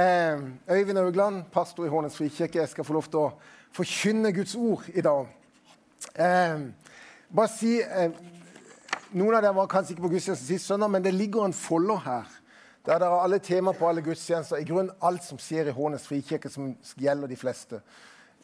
Eh, 0.00 0.38
Øyvind 0.70 0.98
Augland, 0.98 1.42
pastor 1.52 1.84
i 1.84 1.88
Hånes 1.88 2.16
frikirke. 2.16 2.58
Jeg 2.58 2.68
skal 2.68 2.84
få 2.84 2.92
lov 2.92 3.08
til 3.10 3.18
å 3.20 3.30
forkynne 3.74 4.30
Guds 4.32 4.54
ord 4.54 4.86
i 4.94 5.02
dag. 5.04 5.26
Eh, 6.14 6.60
bare 7.36 7.50
si 7.52 7.72
eh, 7.82 8.12
Noen 9.10 9.34
av 9.34 9.42
dere 9.42 9.56
var 9.56 9.66
kanskje 9.68 9.96
ikke 9.96 10.04
på 10.04 10.12
gudstjenesten 10.12 10.46
sist 10.46 10.70
søndag, 10.70 10.88
men 10.94 11.02
det 11.04 11.10
ligger 11.14 11.44
en 11.44 11.56
folder 11.56 11.98
her. 12.04 12.28
Der 12.86 13.02
det 13.02 13.08
er 13.08 13.16
alle 13.24 13.40
temaer 13.42 13.76
på 13.76 13.88
alle 13.88 14.04
gudstjenester. 14.06 14.62
I 14.62 14.68
grunnen 14.68 14.94
alt 15.02 15.26
som 15.26 15.40
skjer 15.42 15.68
i 15.68 15.74
Hånes 15.74 16.06
frikirke, 16.06 16.48
som 16.48 16.70
gjelder 16.96 17.28
de 17.28 17.36
fleste. 17.36 17.80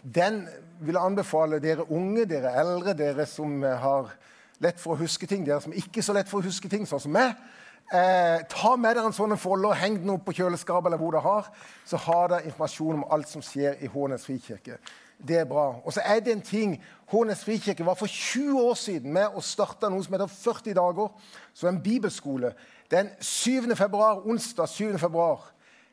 Den 0.02 0.42
vil 0.80 0.98
jeg 0.98 1.04
anbefale 1.04 1.62
dere 1.62 1.86
unge, 1.86 2.26
dere 2.26 2.52
eldre, 2.58 2.96
dere 2.98 3.26
som 3.30 3.62
har 3.62 4.10
lett 4.58 4.82
for 4.82 4.96
å 4.96 5.00
huske 5.04 5.30
ting, 5.30 5.46
dere 5.46 5.62
som 5.62 5.72
ikke 5.72 6.02
er 6.02 6.08
så 6.10 6.18
lett 6.18 6.28
for 6.28 6.42
å 6.42 6.50
huske 6.50 6.68
ting, 6.68 6.84
sånn 6.86 7.06
som 7.06 7.14
meg. 7.14 7.38
Eh, 7.86 8.40
ta 8.50 8.72
med 8.74 8.96
dere 8.96 9.06
en 9.06 9.14
sånn 9.14 9.36
folder, 9.38 9.76
heng 9.78 10.00
den 10.00 10.10
opp 10.16 10.24
på 10.26 10.34
kjøleskapet 10.34 10.88
eller 10.90 10.98
hvor 10.98 11.14
dere 11.14 11.22
har. 11.22 11.50
Så 11.86 12.00
har 12.02 12.32
dere 12.32 12.48
informasjon 12.48 12.98
om 12.98 13.04
alt 13.14 13.30
som 13.30 13.44
skjer 13.44 13.78
i 13.78 13.90
Hånes 13.92 14.26
frikirke. 14.26 14.80
Det 15.16 15.38
er 15.38 15.46
bra. 15.48 15.68
Og 15.84 15.94
så 15.94 16.02
er 16.02 16.20
det 16.20 16.34
en 16.34 16.42
ting 16.44 16.74
Hånes 17.12 17.44
frikirke 17.46 17.86
var 17.86 17.94
for 17.94 18.10
20 18.10 18.58
år 18.58 18.74
siden 18.80 19.14
med 19.14 19.36
å 19.38 19.44
starte 19.44 19.86
noe 19.92 20.02
som 20.02 20.16
heter 20.16 20.32
40 20.32 20.74
dager. 20.74 21.30
Så 21.54 21.70
en 21.70 21.78
bibelskole. 21.82 22.56
Den 22.90 23.12
7. 23.20 23.70
februar, 23.78 24.26
onsdag 24.26 24.66
7. 24.66 24.98
februar 24.98 25.46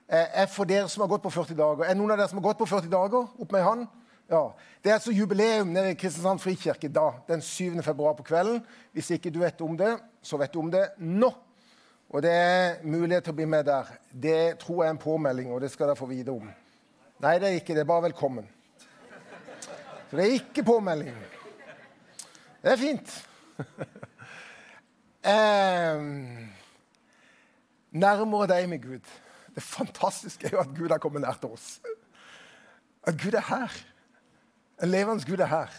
eh, 0.09 0.41
er 0.41 0.49
for 0.49 0.65
dere 0.65 0.89
som 0.89 1.05
har 1.05 1.13
gått 1.13 1.27
på 1.27 1.35
40 1.37 1.61
dager. 1.61 1.85
Er 1.85 1.99
noen 1.99 2.17
av 2.17 2.23
dere 2.23 2.31
som 2.33 2.41
har 2.41 2.49
gått 2.49 2.65
på 2.65 2.71
40 2.73 2.89
dager? 2.89 3.29
Opp 3.37 3.53
med 3.53 3.69
hånd. 3.69 3.87
Ja. 4.33 4.47
Det 4.81 4.89
er 4.89 4.97
altså 4.97 5.13
jubileum 5.13 5.69
nede 5.77 5.93
i 5.93 5.99
Kristiansand 5.99 6.41
frikirke 6.41 6.89
da, 6.89 7.11
den 7.29 7.41
7. 7.41 7.83
februar 7.85 8.17
på 8.17 8.25
kvelden. 8.25 8.63
Hvis 8.97 9.13
ikke 9.13 9.29
du 9.29 9.43
vet 9.45 9.61
om 9.61 9.77
det, 9.77 9.93
så 10.25 10.41
vet 10.41 10.53
du 10.53 10.63
om 10.65 10.73
det 10.73 10.87
nå. 10.97 11.29
Og 12.13 12.21
det 12.21 12.31
er 12.31 12.83
mulighet 12.85 13.25
til 13.25 13.33
å 13.33 13.37
bli 13.39 13.45
med 13.49 13.65
der. 13.65 13.87
Det 14.13 14.59
tror 14.61 14.83
jeg 14.83 14.91
er 14.91 14.93
en 14.93 15.01
påmelding, 15.01 15.47
og 15.49 15.63
det 15.63 15.71
skal 15.73 15.89
dere 15.89 15.97
få 15.97 16.05
vite 16.11 16.29
om. 16.29 16.45
Nei, 17.23 17.31
det 17.41 17.47
er 17.47 17.55
ikke 17.57 17.73
det. 17.73 17.81
er 17.81 17.89
Bare 17.89 18.05
velkommen. 18.05 18.45
Så 20.11 20.19
det 20.19 20.27
er 20.27 20.35
ikke 20.37 20.65
påmelding. 20.67 21.15
Det 22.61 22.69
er 22.69 22.77
fint. 22.77 23.15
eh, 25.33 26.05
nærmere 28.05 28.49
deg 28.53 28.69
med 28.69 28.85
Gud. 28.85 29.09
Det 29.55 29.65
fantastiske 29.65 30.47
er 30.47 30.53
jo 30.53 30.61
at 30.61 30.77
Gud 30.77 30.93
har 30.93 31.01
kommet 31.01 31.25
nær 31.25 31.41
til 31.41 31.57
oss. 31.57 31.79
At 33.09 33.17
Gud 33.17 33.33
er 33.33 33.47
her. 33.49 33.73
En 34.83 34.93
levende 34.93 35.25
Gud 35.25 35.41
er 35.41 35.49
her. 35.49 35.73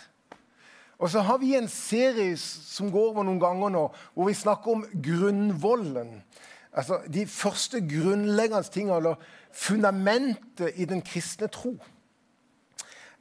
Og 0.98 1.10
så 1.10 1.24
har 1.26 1.38
vi 1.42 1.54
en 1.56 1.68
serie 1.68 2.36
som 2.38 2.90
går 2.92 3.10
over 3.10 3.26
noen 3.26 3.40
ganger 3.42 3.72
nå, 3.74 3.86
hvor 4.14 4.28
vi 4.28 4.36
snakker 4.38 4.76
om 4.76 4.84
grunnvollen. 5.02 6.20
Altså 6.74 7.00
de 7.10 7.26
første 7.30 7.80
grunnleggende 7.80 8.70
tingene, 8.70 8.96
eller 8.96 9.26
fundamentet 9.54 10.74
i 10.74 10.86
den 10.90 11.02
kristne 11.02 11.46
tro. 11.46 11.76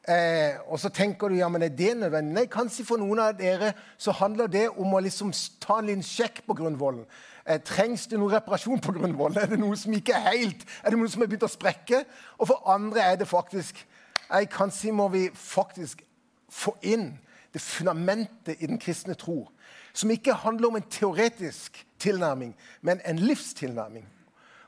Eh, 0.03 0.57
og 0.67 0.79
så 0.81 0.89
tenker 0.91 1.31
du 1.31 1.37
ja, 1.37 1.47
men 1.47 1.63
er 1.63 1.71
det 1.71 1.93
nødvendig? 1.95 2.33
Nei, 2.35 2.45
kanskje 2.51 2.83
for 2.83 2.99
noen 2.99 3.21
av 3.23 3.37
dere 3.39 3.69
så 3.95 4.11
handler 4.17 4.49
det 4.51 4.65
om 4.73 4.91
å 4.91 4.99
liksom 4.99 5.31
ta 5.63 5.77
en 5.79 5.87
liten 5.87 6.03
sjekk 6.03 6.41
på 6.47 6.57
grunnvollen. 6.59 7.05
Eh, 7.45 7.61
trengs 7.63 8.09
det 8.11 8.19
noe 8.19 8.33
reparasjon 8.33 8.81
på 8.83 8.97
grunnvollen? 8.97 9.39
Er 9.39 9.53
det 9.53 9.61
noe 9.61 9.77
som 9.79 9.95
ikke 9.95 10.17
er 10.17 10.33
helt? 10.33 10.65
Er 10.83 10.91
det 10.91 10.99
noe 10.99 11.11
som 11.11 11.23
er 11.23 11.31
begynt 11.31 11.47
å 11.47 11.51
sprekke? 11.51 12.03
Og 12.35 12.49
for 12.51 12.67
andre 12.73 13.05
er 13.13 13.21
det 13.21 13.29
faktisk 13.31 13.79
nei, 14.27 14.43
Kanskje 14.51 14.91
må 14.95 15.07
vi 15.13 15.29
faktisk 15.29 16.03
få 16.51 16.75
inn 16.83 17.13
det 17.53 17.61
fundamentet 17.61 18.57
i 18.59 18.65
den 18.65 18.79
kristne 18.79 19.13
tro. 19.13 19.49
Som 19.93 20.11
ikke 20.11 20.33
handler 20.33 20.67
om 20.67 20.75
en 20.75 20.89
teoretisk 20.89 21.85
tilnærming, 21.99 22.55
men 22.81 23.01
en 23.05 23.19
livstilnærming. 23.19 24.07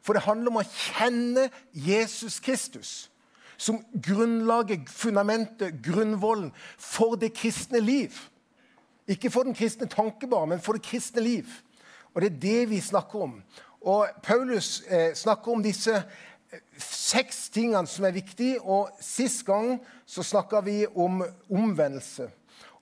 For 0.02 0.14
det 0.14 0.22
handler 0.22 0.52
om 0.52 0.61
å 0.61 0.69
kjenne 0.69 1.50
Jesus 1.73 2.39
Kristus 2.39 3.09
som 3.58 3.80
grunnlaget, 4.03 4.89
fundamentet, 4.89 5.80
grunnvollen 5.83 6.52
for 6.77 7.16
det 7.16 7.33
kristne 7.33 7.80
liv. 7.80 8.11
Ikke 9.08 9.31
for 9.31 9.47
den 9.47 9.55
kristne 9.55 9.88
tanke 9.88 10.27
bare, 10.27 10.48
men 10.48 10.61
for 10.61 10.77
det 10.77 10.86
kristne 10.86 11.21
liv. 11.21 11.48
Og 12.14 12.21
Det 12.21 12.32
er 12.32 12.39
det 12.39 12.70
vi 12.70 12.80
snakker 12.80 13.21
om. 13.21 13.43
Og 13.82 14.08
Paulus 14.23 14.83
eh, 14.88 15.14
snakker 15.15 15.52
om 15.52 15.64
disse 15.64 15.95
eh, 15.95 16.59
seks 16.77 17.49
tingene 17.49 17.88
som 17.88 18.05
er 18.05 18.15
viktige. 18.15 18.61
Og 18.61 18.89
Sist 19.02 19.45
gang 19.45 19.80
så 20.05 20.23
snakka 20.23 20.61
vi 20.61 20.86
om 20.95 21.23
omvendelse. 21.49 22.30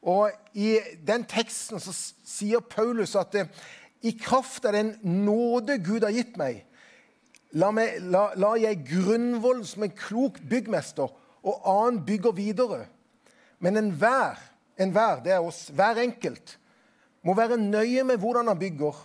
Og 0.03 0.31
I 0.53 0.77
den 1.07 1.23
teksten 1.29 1.79
så 1.79 1.93
sier 1.95 2.59
Paulus 2.59 3.15
at 3.15 3.35
i 4.03 4.11
kraft 4.19 4.65
av 4.67 4.75
den 4.75 4.97
nåde 5.01 5.77
Gud 5.83 6.03
har 6.03 6.11
gitt 6.11 6.35
meg, 6.39 6.65
la, 7.55 7.69
meg, 7.71 8.01
la, 8.11 8.31
la 8.35 8.55
jeg 8.59 8.81
grunnvollen 8.89 9.63
som 9.67 9.85
en 9.85 9.95
klok 9.95 10.41
byggmester, 10.49 11.07
og 11.43 11.67
annen 11.67 12.01
bygger 12.07 12.35
videre. 12.35 12.81
Men 13.63 13.79
enhver, 13.79 14.39
enhver, 14.79 15.21
det 15.23 15.35
er 15.35 15.43
oss, 15.43 15.69
hver 15.75 15.99
enkelt, 16.03 16.57
må 17.23 17.35
være 17.35 17.59
nøye 17.59 18.03
med 18.03 18.19
hvordan 18.19 18.49
han 18.51 18.59
bygger. 18.59 18.97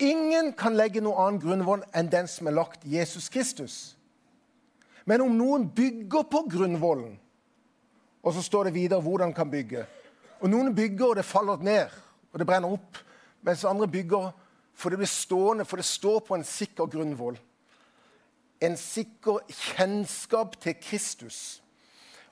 Ingen 0.00 0.52
kan 0.56 0.76
legge 0.76 1.00
noe 1.04 1.16
annen 1.20 1.40
grunnvoll 1.40 1.84
enn 1.96 2.08
den 2.12 2.28
som 2.28 2.48
er 2.48 2.56
lagt 2.56 2.84
Jesus 2.88 3.28
Kristus. 3.32 3.78
Men 5.08 5.24
om 5.24 5.32
noen 5.36 5.66
bygger 5.76 6.24
på 6.28 6.44
grunnvollen, 6.52 7.16
og 8.22 8.34
så 8.34 8.42
står 8.42 8.68
det 8.68 8.74
videre 8.74 9.00
hvordan 9.00 9.30
man 9.30 9.36
kan 9.36 9.50
bygge. 9.50 9.86
Og 10.40 10.50
Noen 10.50 10.74
bygger, 10.74 11.06
og 11.06 11.16
det 11.16 11.24
faller 11.24 11.62
ned, 11.64 11.88
og 12.32 12.38
det 12.38 12.46
brenner 12.46 12.72
opp. 12.72 12.98
Mens 13.42 13.64
andre 13.64 13.88
bygger 13.88 14.30
for 14.80 14.92
det 14.92 15.00
blir 15.00 15.10
stående, 15.10 15.64
for 15.64 15.76
det 15.76 15.84
står 15.84 16.20
på 16.24 16.36
en 16.36 16.44
sikker 16.44 16.88
grunnvoll. 16.88 17.36
En 18.60 18.76
sikker 18.76 19.40
kjennskap 19.48 20.56
til 20.60 20.76
Kristus. 20.80 21.62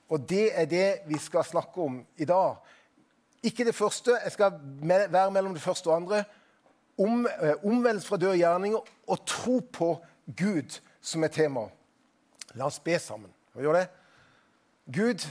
Og 0.09 0.25
det 0.29 0.49
er 0.57 0.65
det 0.65 0.87
vi 1.09 1.17
skal 1.21 1.45
snakke 1.45 1.81
om 1.81 2.01
i 2.17 2.25
dag. 2.25 2.55
Ikke 3.43 3.65
det 3.65 3.75
første, 3.75 4.17
jeg 4.23 4.31
skal 4.31 4.57
være 4.81 5.31
mellom 5.31 5.53
det 5.53 5.61
første 5.61 5.87
og 5.87 5.95
andre. 5.95 6.23
Om, 6.97 7.27
eh, 7.27 7.65
omvendelse 7.65 8.07
fra 8.07 8.17
døde 8.17 8.37
gjerninger 8.37 8.79
og 9.07 9.25
tro 9.25 9.59
på 9.59 9.99
Gud 10.37 10.79
som 11.01 11.23
er 11.23 11.27
tema. 11.27 11.69
La 12.53 12.65
oss 12.65 12.79
be 12.79 12.99
sammen. 12.99 13.31
Vi 13.55 13.61
gjør 13.61 13.73
det? 13.73 13.87
Gud, 14.95 15.27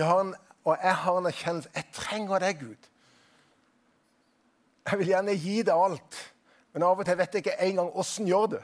en, 0.00 0.34
og 0.64 0.78
jeg 0.82 0.96
har 0.96 1.18
en 1.18 1.26
erkjennelse. 1.26 1.70
Jeg 1.74 1.84
trenger 1.92 2.38
deg, 2.38 2.60
Gud. 2.60 2.88
Jeg 4.90 4.98
vil 4.98 5.06
gjerne 5.12 5.34
gi 5.38 5.62
deg 5.62 5.74
alt, 5.74 6.20
men 6.72 6.82
av 6.86 6.98
og 6.98 7.06
til 7.06 7.18
vet 7.18 7.34
jeg 7.34 7.44
ikke 7.44 7.58
engang 7.62 7.90
åssen 7.98 8.26
gjør 8.26 8.46
det. 8.56 8.62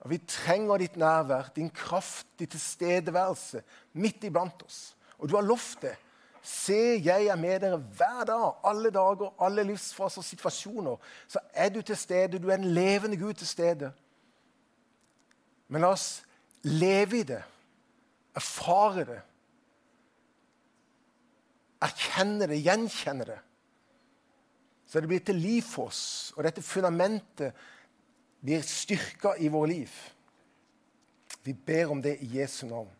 Og 0.00 0.10
Vi 0.10 0.18
trenger 0.18 0.78
ditt 0.78 0.96
nærvær, 0.96 1.50
din 1.56 1.70
kraft, 1.70 2.26
din 2.38 2.48
tilstedeværelse 2.48 3.62
midt 3.92 4.24
iblant 4.24 4.62
oss. 4.62 4.96
Og 5.18 5.28
du 5.28 5.34
har 5.34 5.42
lovt 5.42 5.82
det. 5.82 5.96
Se, 6.42 7.00
jeg 7.02 7.26
er 7.26 7.36
med 7.36 7.60
dere 7.60 7.76
hver 7.76 8.24
dag, 8.24 8.52
alle 8.64 8.90
dager, 8.94 9.32
alle 9.42 9.64
livsfaser 9.66 10.22
og 10.22 10.24
situasjoner. 10.24 10.96
Så 11.28 11.42
er 11.52 11.68
du 11.68 11.82
til 11.82 11.96
stede. 11.96 12.38
Du 12.38 12.48
er 12.48 12.54
en 12.54 12.70
levende 12.70 13.16
Gud 13.16 13.34
til 13.34 13.46
stede. 13.46 13.90
Men 15.68 15.82
la 15.82 15.90
oss 15.96 16.22
leve 16.62 17.18
i 17.18 17.26
det 17.26 17.42
erfare 18.36 19.04
det, 19.08 19.20
erkjenne 21.86 22.48
det, 22.50 22.60
gjenkjenne 22.64 23.26
det. 23.28 23.38
Så 24.86 25.00
det 25.00 25.10
blir 25.10 25.24
til 25.24 25.40
liv 25.40 25.62
for 25.66 25.90
oss, 25.90 26.32
og 26.36 26.44
dette 26.46 26.62
fundamentet 26.62 27.56
blir 28.44 28.62
styrka 28.62 29.34
i 29.42 29.48
våre 29.50 29.72
liv. 29.72 29.96
Vi 31.42 31.52
ber 31.54 31.90
om 31.90 32.02
det 32.02 32.16
i 32.22 32.30
Jesu 32.38 32.66
navn. 32.66 32.90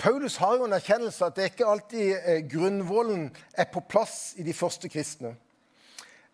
Paulus 0.00 0.36
har 0.40 0.56
jo 0.56 0.64
en 0.64 0.72
erkjennelse 0.72 1.26
at 1.26 1.36
det 1.36 1.50
ikke 1.50 1.68
alltid 1.68 2.14
eh, 2.16 2.40
grunnvollen 2.48 3.26
er 3.52 3.68
på 3.68 3.82
plass 3.84 4.32
i 4.40 4.44
de 4.46 4.54
første 4.56 4.88
kristne. 4.88 5.34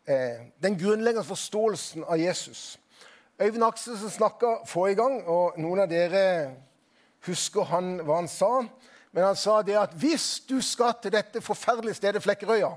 Eh, 0.06 0.46
den 0.62 0.78
grunnleggende 0.78 1.26
forståelsen 1.26 2.04
av 2.06 2.20
Jesus. 2.20 2.78
Øyvind 3.42 3.64
Akselsen 3.64 4.10
snakka 4.10 4.52
forrige 4.66 5.00
gang, 5.02 5.18
og 5.26 5.58
noen 5.58 5.82
av 5.82 5.90
dere 5.90 6.22
husker 7.26 7.66
han 7.70 7.96
hva 8.06 8.20
han 8.20 8.30
sa. 8.30 8.64
Men 9.12 9.30
han 9.30 9.38
sa 9.38 9.60
det 9.64 9.76
at 9.80 9.94
hvis 9.96 10.42
du 10.48 10.58
skal 10.64 10.96
til 11.00 11.14
dette 11.14 11.40
forferdelige 11.44 11.98
stedet 11.98 12.22
Flekkerøya 12.24 12.74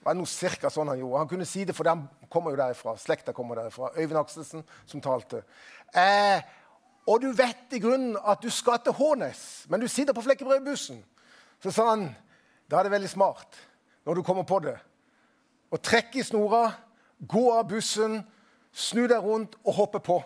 det 0.00 0.06
var 0.06 0.16
noe 0.16 0.28
cirka 0.28 0.70
sånn 0.72 0.88
Han 0.88 0.96
gjorde. 0.96 1.18
Han 1.20 1.28
kunne 1.28 1.44
si 1.44 1.66
det, 1.68 1.74
for 1.76 1.84
han 1.84 2.06
kommer 2.32 2.54
jo 2.54 2.56
derifra. 2.56 2.94
Slekta 2.96 3.34
kommer 3.36 3.58
derifra. 3.60 3.90
Øyvind 3.98 4.16
Akselsen 4.16 4.62
som 4.88 5.02
talte. 5.04 5.42
Eh, 5.92 6.40
og 7.04 7.20
du 7.20 7.28
vet 7.36 7.76
i 7.76 7.80
grunnen 7.82 8.16
at 8.16 8.40
du 8.40 8.48
skal 8.48 8.80
til 8.80 8.96
Hånes, 8.96 9.66
men 9.68 9.80
du 9.80 9.88
sitter 9.88 10.16
på 10.16 10.24
Flekkerøy-bussen. 10.24 11.02
Så 11.60 11.72
sa 11.76 11.90
han 11.90 12.06
da 12.70 12.78
er 12.78 12.88
det 12.88 12.94
veldig 12.94 13.10
smart 13.12 13.58
når 14.06 14.16
du 14.16 14.22
kommer 14.24 14.46
på 14.48 14.62
det, 14.64 14.76
å 15.68 15.76
trekke 15.76 16.22
i 16.22 16.24
snora, 16.24 16.70
gå 17.20 17.42
av 17.52 17.66
bussen, 17.68 18.22
snu 18.72 19.02
deg 19.10 19.20
rundt 19.20 19.58
og 19.60 19.76
hoppe 19.76 20.00
på 20.00 20.16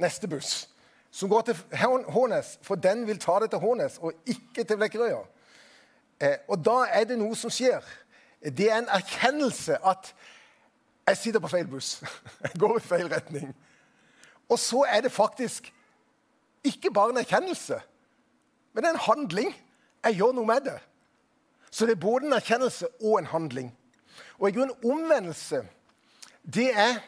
neste 0.00 0.26
buss 0.30 0.69
som 1.10 1.30
går 1.30 1.40
til 1.40 1.56
Hånes, 2.08 2.58
for 2.62 2.74
den 2.74 3.06
vil 3.06 3.18
ta 3.18 3.38
det 3.42 3.50
til 3.50 3.58
Hånes 3.58 3.98
og 3.98 4.12
ikke 4.26 4.64
til 4.64 4.76
Blekkerøya. 4.76 5.22
Eh, 6.20 6.36
og 6.48 6.64
da 6.64 6.84
er 6.92 7.04
det 7.08 7.18
noe 7.18 7.36
som 7.36 7.50
skjer. 7.50 7.84
Det 8.44 8.70
er 8.70 8.78
en 8.78 8.92
erkjennelse 8.92 9.80
at 9.86 10.14
Jeg 11.08 11.16
sitter 11.16 11.40
på 11.40 11.48
feil 11.48 11.66
buss. 11.66 12.04
Jeg 12.42 12.60
går 12.60 12.76
i 12.76 12.80
feil 12.80 13.08
retning. 13.10 13.54
Og 14.48 14.58
så 14.58 14.84
er 14.86 15.00
det 15.00 15.12
faktisk 15.12 15.72
ikke 16.64 16.92
bare 16.94 17.10
en 17.10 17.16
erkjennelse, 17.16 17.80
men 18.72 18.86
en 18.86 18.96
handling. 18.96 19.54
Jeg 20.04 20.14
gjør 20.14 20.32
noe 20.36 20.46
med 20.46 20.60
det. 20.60 20.76
Så 21.70 21.86
det 21.86 21.96
er 21.96 22.00
både 22.00 22.26
en 22.26 22.32
erkjennelse 22.32 22.86
og 23.02 23.18
en 23.18 23.26
handling. 23.26 23.72
Og 24.38 24.48
i 24.48 24.52
grunnen 24.52 24.76
omvendelse, 24.84 25.64
det 26.54 26.70
er 26.78 27.00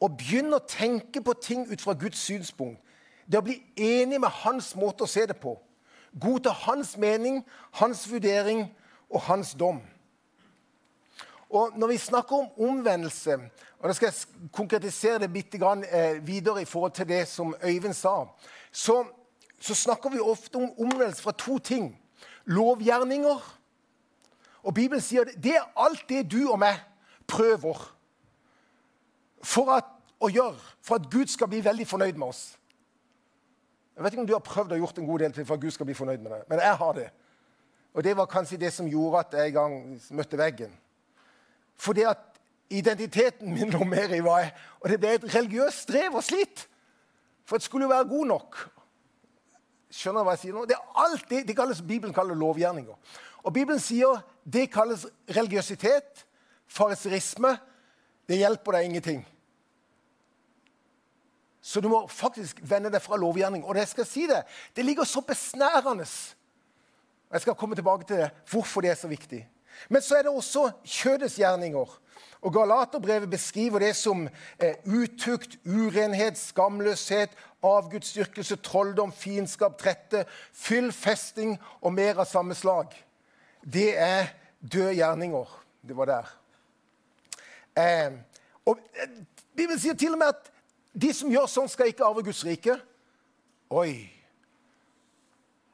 å 0.00 0.08
begynne 0.12 0.58
å 0.58 0.66
tenke 0.68 1.22
på 1.24 1.34
ting 1.40 1.66
ut 1.70 1.80
fra 1.80 1.94
Guds 1.96 2.20
synspunkt. 2.20 2.80
Det 3.26 3.40
å 3.40 3.44
bli 3.46 3.58
enig 3.76 4.20
med 4.22 4.30
hans 4.44 4.74
måte 4.78 5.04
å 5.04 5.10
se 5.10 5.24
det 5.26 5.38
på. 5.40 5.56
Godta 6.20 6.52
hans 6.64 6.94
mening, 6.96 7.42
hans 7.80 8.04
vurdering 8.08 8.66
og 9.10 9.20
hans 9.26 9.54
dom. 9.58 9.80
Og 11.50 11.78
Når 11.78 11.88
vi 11.88 11.96
snakker 11.96 12.36
om 12.36 12.68
omvendelse, 12.68 13.38
og 13.78 13.88
da 13.88 13.94
skal 13.94 14.10
jeg 14.10 14.50
konkretisere 14.52 15.18
det 15.18 15.32
bitte 15.32 15.58
grann, 15.58 15.84
eh, 15.84 16.26
videre 16.26 16.62
i 16.62 16.64
forhold 16.64 16.92
til 16.92 17.08
det 17.08 17.28
som 17.28 17.54
Øyvind 17.64 17.94
sa, 17.94 18.26
så, 18.72 19.04
så 19.60 19.74
snakker 19.74 20.10
vi 20.10 20.20
ofte 20.20 20.56
om 20.56 20.72
omvendelse 20.78 21.22
fra 21.22 21.32
to 21.32 21.58
ting. 21.58 21.98
Lovgjerninger. 22.44 23.58
Og 24.62 24.74
Bibelen 24.74 25.00
sier 25.00 25.20
at 25.20 25.42
det 25.42 25.56
er 25.56 25.70
alt 25.76 26.08
det 26.08 26.30
du 26.32 26.50
og 26.50 26.58
meg 26.58 26.80
prøver 27.26 27.95
for 29.46 29.70
at, 29.76 29.88
å 30.20 30.30
gjøre 30.32 30.58
for 30.84 30.98
at 30.98 31.10
Gud 31.12 31.30
skal 31.30 31.50
bli 31.52 31.62
veldig 31.64 31.86
fornøyd 31.86 32.18
med 32.18 32.28
oss. 32.28 32.44
Jeg 33.96 34.04
vet 34.04 34.12
ikke 34.12 34.24
om 34.24 34.28
du 34.28 34.34
har 34.36 34.44
prøvd 34.44 34.74
å 34.74 34.80
gjort 34.80 34.98
en 35.00 35.08
god 35.08 35.22
del 35.24 35.34
til 35.36 35.46
for 35.48 35.56
at 35.56 35.62
Gud 35.62 35.72
skal 35.72 35.88
bli 35.88 35.96
fornøyd 35.96 36.20
med 36.20 36.34
deg, 36.34 36.42
men 36.50 36.60
jeg 36.60 36.80
har 36.82 36.96
det. 36.98 37.06
Og 37.96 38.04
det 38.04 38.12
var 38.16 38.28
kanskje 38.28 38.60
det 38.60 38.72
som 38.74 38.88
gjorde 38.90 39.22
at 39.22 39.36
jeg 39.38 39.52
en 39.52 39.56
gang 39.56 39.76
møtte 40.18 40.36
veggen. 40.36 40.72
Fordi 41.80 42.04
at 42.08 42.40
identiteten 42.68 43.54
min 43.54 43.70
lå 43.72 43.84
mer 43.88 44.12
i 44.12 44.20
hva 44.24 44.40
jeg 44.42 44.50
Og 44.80 44.88
det 44.90 44.98
ble 45.00 45.12
et 45.14 45.28
religiøst 45.34 45.86
strev 45.86 46.16
og 46.18 46.24
slit. 46.24 46.66
For 47.46 47.56
det 47.56 47.64
skulle 47.64 47.86
jo 47.86 47.92
være 47.94 48.08
god 48.10 48.26
nok. 48.32 48.58
Skjønner 49.96 50.20
du 50.20 50.28
hva 50.28 50.34
jeg 50.34 50.42
sier 50.42 50.56
nå? 50.56 50.64
Det 50.68 50.76
er 50.76 51.00
alt 51.04 51.30
det, 51.30 51.44
det 51.48 51.56
kalles, 51.56 51.80
Bibelen 51.80 52.14
kaller 52.14 52.36
lovgjerninger. 52.36 53.16
Og 53.46 53.54
Bibelen 53.54 53.80
sier 53.80 54.18
det 54.44 54.66
kalles 54.74 55.06
religiøsitet, 55.30 56.26
fariserisme. 56.66 57.54
Det 58.28 58.40
hjelper 58.42 58.76
deg 58.76 58.90
ingenting. 58.90 59.22
Så 61.66 61.80
du 61.82 61.88
må 61.90 62.04
faktisk 62.06 62.60
vende 62.62 62.92
deg 62.94 63.02
fra 63.02 63.18
lovgjerning. 63.18 63.64
Og 63.66 63.74
det 63.74 63.88
skal 63.90 64.06
si 64.06 64.28
det, 64.30 64.44
det 64.76 64.84
ligger 64.86 65.04
så 65.08 65.20
besnærende. 65.26 66.06
Jeg 67.32 67.42
skal 67.42 67.56
komme 67.58 67.74
tilbake 67.74 68.06
til 68.06 68.20
det, 68.22 68.30
hvorfor 68.50 68.84
det 68.84 68.92
er 68.92 69.00
så 69.00 69.10
viktig. 69.10 69.40
Men 69.90 70.02
så 70.02 70.14
er 70.16 70.22
det 70.22 70.30
også 70.30 70.70
kjødets 70.84 71.40
gjerninger. 71.40 71.98
Og 72.46 72.54
Galaterbrevet 72.54 73.30
beskriver 73.30 73.82
det 73.82 73.96
som 73.98 74.28
eh, 74.62 74.78
utukt, 74.86 75.58
urenhet, 75.66 76.38
skamløshet, 76.38 77.34
avgudsdyrkelse, 77.66 78.56
trolldom, 78.62 79.12
fiendskap, 79.12 79.74
trette, 79.80 80.22
fyll, 80.54 80.92
festing 80.94 81.56
og 81.80 81.96
mer 81.98 82.22
av 82.22 82.30
samme 82.30 82.54
slag. 82.54 82.94
Det 83.66 83.90
er 83.98 84.30
døde 84.62 84.94
gjerninger. 85.00 85.62
Det 85.82 85.98
var 85.98 86.14
der. 86.14 86.34
Eh, 87.74 88.20
og 88.66 88.78
eh, 88.94 89.24
Bibelen 89.56 89.82
sier 89.82 89.98
til 89.98 90.14
og 90.14 90.22
med 90.22 90.36
at 90.36 90.52
de 90.96 91.12
som 91.12 91.30
gjør 91.32 91.48
sånn, 91.50 91.68
skal 91.68 91.90
ikke 91.92 92.04
arve 92.06 92.24
Guds 92.24 92.42
rike. 92.46 92.78
Oi! 93.68 94.06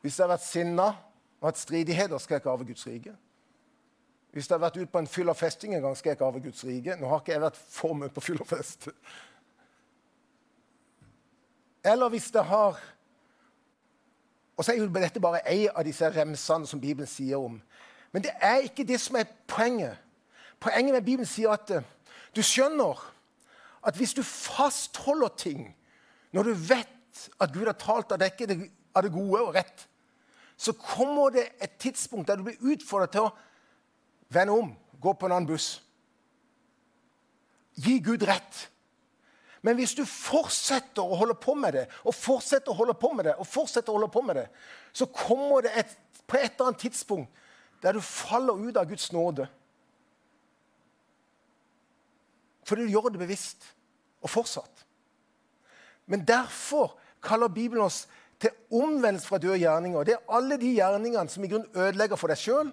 Hvis 0.03 0.17
jeg 0.19 0.25
har 0.25 0.33
vært 0.33 0.47
sinna 0.47 0.89
og 1.39 1.47
hatt 1.47 1.61
stridigheter, 1.61 2.19
skal 2.19 2.37
jeg 2.37 2.43
ikke 2.43 2.51
arve 2.51 2.67
Guds 2.67 2.87
rike. 2.89 3.15
Hvis 4.33 4.49
jeg 4.49 4.57
har 4.57 4.65
vært 4.65 4.81
ute 4.81 4.91
på 4.91 5.03
en 5.03 5.11
fyll 5.11 5.31
og 5.31 5.37
festing 5.39 5.77
en 5.77 5.85
gang, 5.85 5.95
skal 5.97 6.11
jeg 6.11 6.19
ikke 6.19 6.27
arve 6.27 6.41
Guds 6.43 6.65
rike. 6.67 6.97
Nå 6.99 7.11
har 7.11 7.23
ikke 7.23 7.35
jeg 7.37 7.45
vært 7.45 7.61
for 7.61 7.99
mye 7.99 8.11
på 8.11 8.25
fyll 8.25 8.41
og 8.43 8.49
fest. 8.51 8.89
Eller 11.85 12.09
hvis 12.09 12.31
det 12.35 12.45
har 12.47 12.81
Og 14.57 14.65
så 14.65 14.73
er 14.73 14.83
jo 14.83 14.87
dette 14.93 15.21
bare 15.21 15.41
ei 15.49 15.65
av 15.67 15.83
disse 15.83 16.07
remsene 16.13 16.69
som 16.69 16.81
Bibelen 16.81 17.09
sier 17.09 17.41
om. 17.41 17.55
Men 18.13 18.23
det 18.23 18.35
er 18.37 18.67
ikke 18.67 18.85
det 18.87 18.99
som 19.01 19.17
er 19.17 19.31
poenget. 19.49 19.97
Poenget 20.61 20.93
med 20.93 21.03
Bibelen 21.03 21.27
sier 21.27 21.51
at 21.51 21.71
eh, 21.73 21.87
du 22.37 22.43
skjønner 22.45 23.01
at 23.82 23.96
hvis 23.99 24.14
du 24.14 24.23
fastholder 24.23 25.32
ting 25.38 25.64
når 26.32 26.49
du 26.49 26.52
vet 26.55 27.29
at 27.40 27.52
Gud 27.52 27.67
har 27.67 27.76
talt 27.79 28.12
av 28.14 28.20
deg 28.23 28.40
av 28.94 29.05
det 29.05 29.12
gode 29.12 29.40
og 29.40 29.55
rett, 29.56 29.87
så 30.56 30.73
kommer 30.76 31.32
det 31.34 31.49
et 31.61 31.79
tidspunkt 31.81 32.29
der 32.29 32.38
du 32.38 32.46
blir 32.46 32.75
utfordret 32.75 33.12
til 33.12 33.26
å 33.26 33.32
vende 34.32 34.55
om, 34.56 34.70
gå 35.00 35.12
på 35.12 35.26
en 35.26 35.34
annen 35.37 35.49
buss. 35.49 35.75
Gi 37.75 37.99
Gud 38.05 38.25
rett. 38.29 38.69
Men 39.62 39.79
hvis 39.79 39.94
du 39.94 40.02
fortsetter 40.08 41.02
å 41.05 41.19
holde 41.20 41.37
på 41.38 41.55
med 41.58 41.76
det, 41.76 41.87
og 42.05 42.17
fortsetter 42.17 42.73
å 42.73 42.79
holde 42.81 42.96
på 42.99 43.12
med 43.14 43.29
det, 43.29 43.37
og 43.38 43.49
fortsetter 43.49 43.93
å 43.93 43.99
holde 43.99 44.11
på 44.12 44.23
med 44.26 44.40
det, 44.40 44.46
så 44.93 45.06
kommer 45.06 45.67
det 45.67 45.75
et, 45.79 45.93
på 46.26 46.38
et 46.38 46.50
eller 46.50 46.73
annet 46.73 46.82
tidspunkt 46.82 47.43
der 47.82 47.96
du 47.96 48.02
faller 48.05 48.58
ut 48.58 48.79
av 48.79 48.87
Guds 48.90 49.08
nåde. 49.14 49.49
Fordi 52.64 52.87
du 52.87 52.94
gjør 52.94 53.12
det 53.12 53.23
bevisst 53.23 53.67
og 54.23 54.31
fortsatt. 54.31 54.85
Men 56.06 56.26
derfor 56.26 56.97
kaller 57.23 57.49
Bibelen 57.49 57.85
oss 57.85 58.06
til 58.43 58.50
omvendelse 58.75 59.26
fra 59.29 59.38
døde 59.38 59.59
gjerninger. 59.62 60.05
Det 60.05 60.14
er 60.14 60.35
alle 60.35 60.59
de 60.59 60.75
gjerningene 60.75 61.31
som 61.31 61.44
i 61.44 61.50
grunn 61.50 61.67
ødelegger 61.75 62.19
for 62.19 62.32
deg 62.32 62.41
sjøl, 62.41 62.73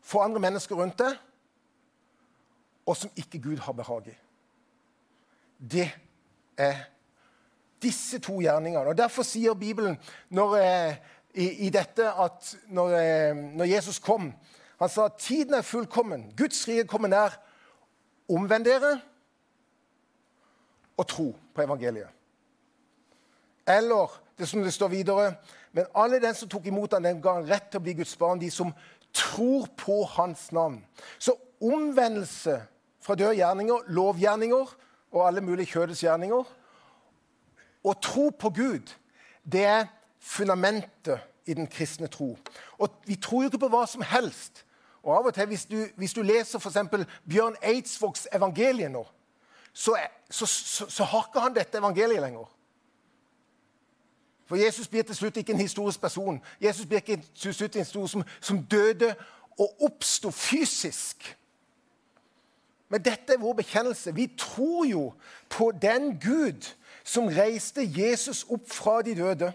for 0.00 0.24
andre 0.24 0.40
mennesker 0.40 0.78
rundt 0.78 0.98
deg, 1.02 1.16
og 2.86 2.96
som 2.96 3.12
ikke 3.18 3.42
Gud 3.42 3.60
har 3.60 3.74
behag 3.76 4.12
i. 4.12 4.14
Det 5.58 5.88
er 6.56 6.84
disse 7.82 8.18
to 8.22 8.38
gjerningene. 8.40 8.86
Og 8.86 8.98
Derfor 8.98 9.26
sier 9.26 9.54
Bibelen 9.54 9.98
når, 10.28 10.56
eh, 10.56 10.96
i, 11.34 11.48
i, 11.66 11.70
dette 11.70 12.06
at 12.12 12.54
når, 12.68 12.94
eh, 12.96 13.36
når, 13.36 13.64
Jesus 13.64 13.98
kom 13.98 14.32
Han 14.78 14.88
sa 14.88 15.06
at 15.06 15.16
tiden 15.18 15.54
er 15.54 15.62
fullkommen. 15.62 16.32
Guds 16.36 16.68
rike 16.68 16.84
kommer 16.84 17.08
nær. 17.08 17.32
Omvend 18.28 18.64
dere 18.66 19.00
og 20.96 21.06
tro 21.06 21.30
på 21.54 21.62
evangeliet. 21.62 22.08
Eller 23.66 24.22
det 24.38 24.48
som 24.48 24.62
det 24.62 24.72
står 24.74 24.88
videre 24.88 25.34
Men 25.72 25.84
alle 25.94 26.20
den 26.20 26.34
som 26.34 26.48
tok 26.48 26.66
imot 26.66 26.92
ham, 26.94 27.02
den 27.02 27.18
ga 27.20 27.34
han 27.36 27.48
rett 27.50 27.66
til 27.68 27.82
å 27.82 27.84
bli 27.84 27.92
Guds 27.98 28.14
barn, 28.16 28.40
de 28.40 28.48
som 28.50 28.70
tror 29.12 29.66
på 29.76 29.98
hans 30.08 30.46
navn. 30.52 30.78
Så 31.18 31.34
omvendelse 31.60 32.54
fra 33.04 33.14
døde 33.14 33.34
gjerninger, 33.36 33.84
lovgjerninger 33.92 34.72
og 35.12 35.26
alle 35.26 35.42
mulige 35.44 35.74
kjødets 35.74 36.00
gjerninger. 36.00 36.48
Å 37.84 37.92
tro 38.00 38.30
på 38.32 38.50
Gud, 38.56 38.94
det 39.44 39.66
er 39.68 39.84
fundamentet 40.16 41.20
i 41.44 41.54
den 41.54 41.68
kristne 41.68 42.08
tro. 42.08 42.32
Og 42.78 42.96
vi 43.04 43.18
tror 43.20 43.44
jo 43.44 43.52
ikke 43.52 43.66
på 43.66 43.72
hva 43.76 43.84
som 43.90 44.02
helst. 44.02 44.64
Og 45.06 45.18
av 45.18 45.26
og 45.26 45.34
til, 45.34 45.46
Hvis 45.46 45.64
du, 45.64 45.86
hvis 45.96 46.12
du 46.12 46.22
leser 46.22 46.58
f.eks. 46.58 47.06
Bjørn 47.28 47.56
Eidsvågs 47.62 48.26
evangelie 48.34 48.88
nå, 48.88 49.06
så, 49.72 49.96
så, 50.30 50.46
så, 50.46 50.88
så 50.88 51.04
har 51.04 51.28
ikke 51.28 51.40
han 51.40 51.54
dette 51.54 51.78
evangeliet 51.78 52.20
lenger. 52.20 52.50
For 54.46 54.56
Jesus 54.56 54.88
blir 54.88 55.02
til 55.02 55.14
slutt 55.14 55.36
ikke 55.36 55.52
en 55.52 55.60
historisk 55.60 56.00
person. 56.00 56.40
Jesus 56.60 56.86
blir 56.86 56.98
ikke 56.98 57.22
til 57.34 57.54
slutt 57.54 57.76
en 57.76 57.84
historie 57.84 58.08
som, 58.08 58.24
som 58.40 58.62
døde 58.64 59.14
og 59.58 59.82
oppsto 59.82 60.30
fysisk. 60.30 61.36
Men 62.88 63.04
dette 63.04 63.34
er 63.34 63.42
vår 63.42 63.52
bekjennelse. 63.52 64.14
Vi 64.14 64.26
tror 64.38 64.84
jo 64.84 65.12
på 65.48 65.72
den 65.82 66.20
Gud 66.20 66.74
som 67.04 67.26
reiste 67.26 67.82
Jesus 67.96 68.46
opp 68.48 68.70
fra 68.70 69.02
de 69.02 69.14
døde. 69.14 69.52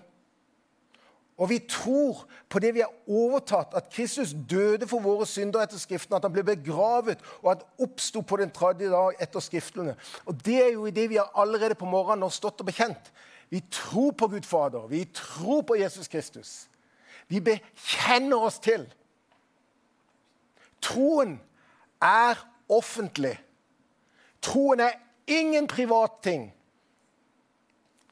Og 1.41 1.49
vi 1.49 1.57
tror 1.69 2.27
på 2.49 2.59
det 2.61 2.73
vi 2.75 2.83
har 2.83 2.91
overtatt, 3.09 3.73
at 3.73 3.89
Kristus 3.89 4.35
døde 4.49 4.85
for 4.87 5.01
våre 5.01 5.25
synder 5.25 5.63
etter 5.63 5.79
Skriftene, 5.81 6.19
at 6.19 6.27
han 6.27 6.33
ble 6.35 6.43
begravet, 6.45 7.23
og 7.41 7.55
at 7.55 7.63
oppsto 7.81 8.21
på 8.21 8.37
den 8.37 8.53
tredje 8.53 8.91
dag 8.91 9.17
etter 9.19 9.41
Skriftene. 9.41 9.95
Og 10.29 10.45
Det 10.45 10.59
er 10.65 10.69
jo 10.75 10.85
i 10.85 10.93
det 10.93 11.09
vi 11.09 11.17
har 11.17 11.31
allerede 11.33 11.75
på 11.75 11.89
morgenen 11.89 12.27
har 12.27 12.35
stått 12.35 12.61
og 12.61 12.69
bekjent. 12.69 13.09
Vi 13.49 13.63
tror 13.71 14.11
på 14.11 14.27
Gud 14.27 14.45
Fader. 14.45 14.85
Vi 14.87 15.05
tror 15.13 15.61
på 15.61 15.75
Jesus 15.75 16.07
Kristus. 16.07 16.69
Vi 17.27 17.39
bekjenner 17.39 18.37
oss 18.37 18.59
til. 18.59 18.85
Troen 20.81 21.39
er 22.01 22.37
offentlig. 22.69 23.39
Troen 24.41 24.79
er 24.79 24.99
ingen 25.27 25.67
privat 25.67 26.21
ting. 26.23 26.51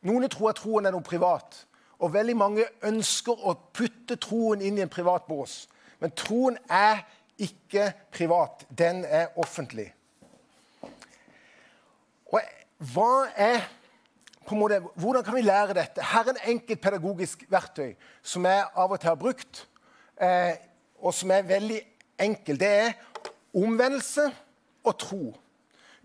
Noen 0.02 0.30
tror 0.30 0.50
at 0.50 0.64
troen 0.64 0.86
er 0.86 0.96
noe 0.96 1.06
privat. 1.06 1.69
Og 2.00 2.14
veldig 2.14 2.36
mange 2.38 2.66
ønsker 2.88 3.48
å 3.48 3.56
putte 3.76 4.16
troen 4.16 4.62
inn 4.64 4.78
i 4.80 4.84
en 4.86 4.92
privat 4.92 5.26
bås. 5.28 5.66
Men 6.00 6.14
troen 6.16 6.58
er 6.70 7.04
ikke 7.40 7.92
privat. 8.12 8.64
Den 8.70 9.04
er 9.06 9.34
offentlig. 9.40 9.90
Og 12.32 12.40
hva 12.94 13.28
er 13.36 13.68
på 14.48 14.56
en 14.56 14.60
måte, 14.60 14.80
Hvordan 14.96 15.24
kan 15.24 15.36
vi 15.36 15.42
lære 15.42 15.74
dette? 15.74 16.04
Her 16.04 16.20
er 16.20 16.30
en 16.30 16.56
enkelt 16.56 16.82
pedagogisk 16.82 17.44
verktøy 17.50 17.94
som 18.24 18.46
jeg 18.46 18.66
av 18.76 18.92
og 18.92 19.00
til 19.00 19.10
har 19.10 19.16
brukt, 19.16 19.68
eh, 20.22 20.56
og 20.98 21.14
som 21.14 21.32
er 21.32 21.42
veldig 21.42 21.82
enkel. 22.20 22.60
Det 22.60 22.68
er 22.68 22.94
omvendelse 23.54 24.32
og 24.84 24.98
tro. 24.98 25.36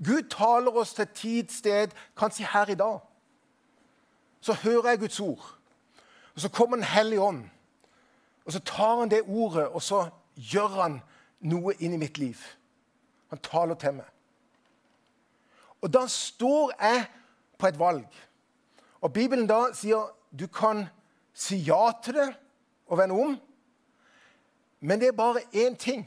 Gud 0.04 0.28
taler 0.30 0.76
oss 0.76 0.94
til 0.94 1.06
tid, 1.06 1.48
sted, 1.48 1.88
kanskje 2.16 2.46
her 2.52 2.70
i 2.70 2.74
dag. 2.74 3.00
Så 4.40 4.52
hører 4.52 4.88
jeg 4.88 4.98
Guds 4.98 5.20
ord, 5.20 5.54
og 6.34 6.40
så 6.40 6.48
kommer 6.48 6.76
Den 6.76 6.84
hellige 6.84 7.20
ånd. 7.20 7.44
Og 8.44 8.52
så 8.52 8.60
tar 8.60 8.98
han 8.98 9.10
det 9.10 9.22
ordet, 9.26 9.68
og 9.68 9.82
så 9.82 10.08
gjør 10.36 10.68
han 10.82 11.00
noe 11.40 11.74
inn 11.78 11.94
i 11.94 12.00
mitt 12.00 12.18
liv. 12.18 12.36
Han 13.32 13.38
taler 13.38 13.74
til 13.74 13.94
meg. 13.94 14.08
Og 15.80 15.92
da 15.92 16.06
står 16.08 16.72
jeg 16.80 17.06
på 17.58 17.66
et 17.66 17.78
valg. 17.78 18.06
Og 19.00 19.12
Bibelen 19.12 19.46
da 19.48 19.68
sier 19.76 20.12
du 20.32 20.46
kan 20.48 20.86
si 21.34 21.60
ja 21.66 21.90
til 22.02 22.16
det 22.18 22.30
og 22.86 22.98
vende 22.98 23.16
om, 23.20 23.34
men 24.80 25.00
det 25.00 25.08
er 25.08 25.16
bare 25.16 25.44
én 25.54 25.76
ting. 25.76 26.04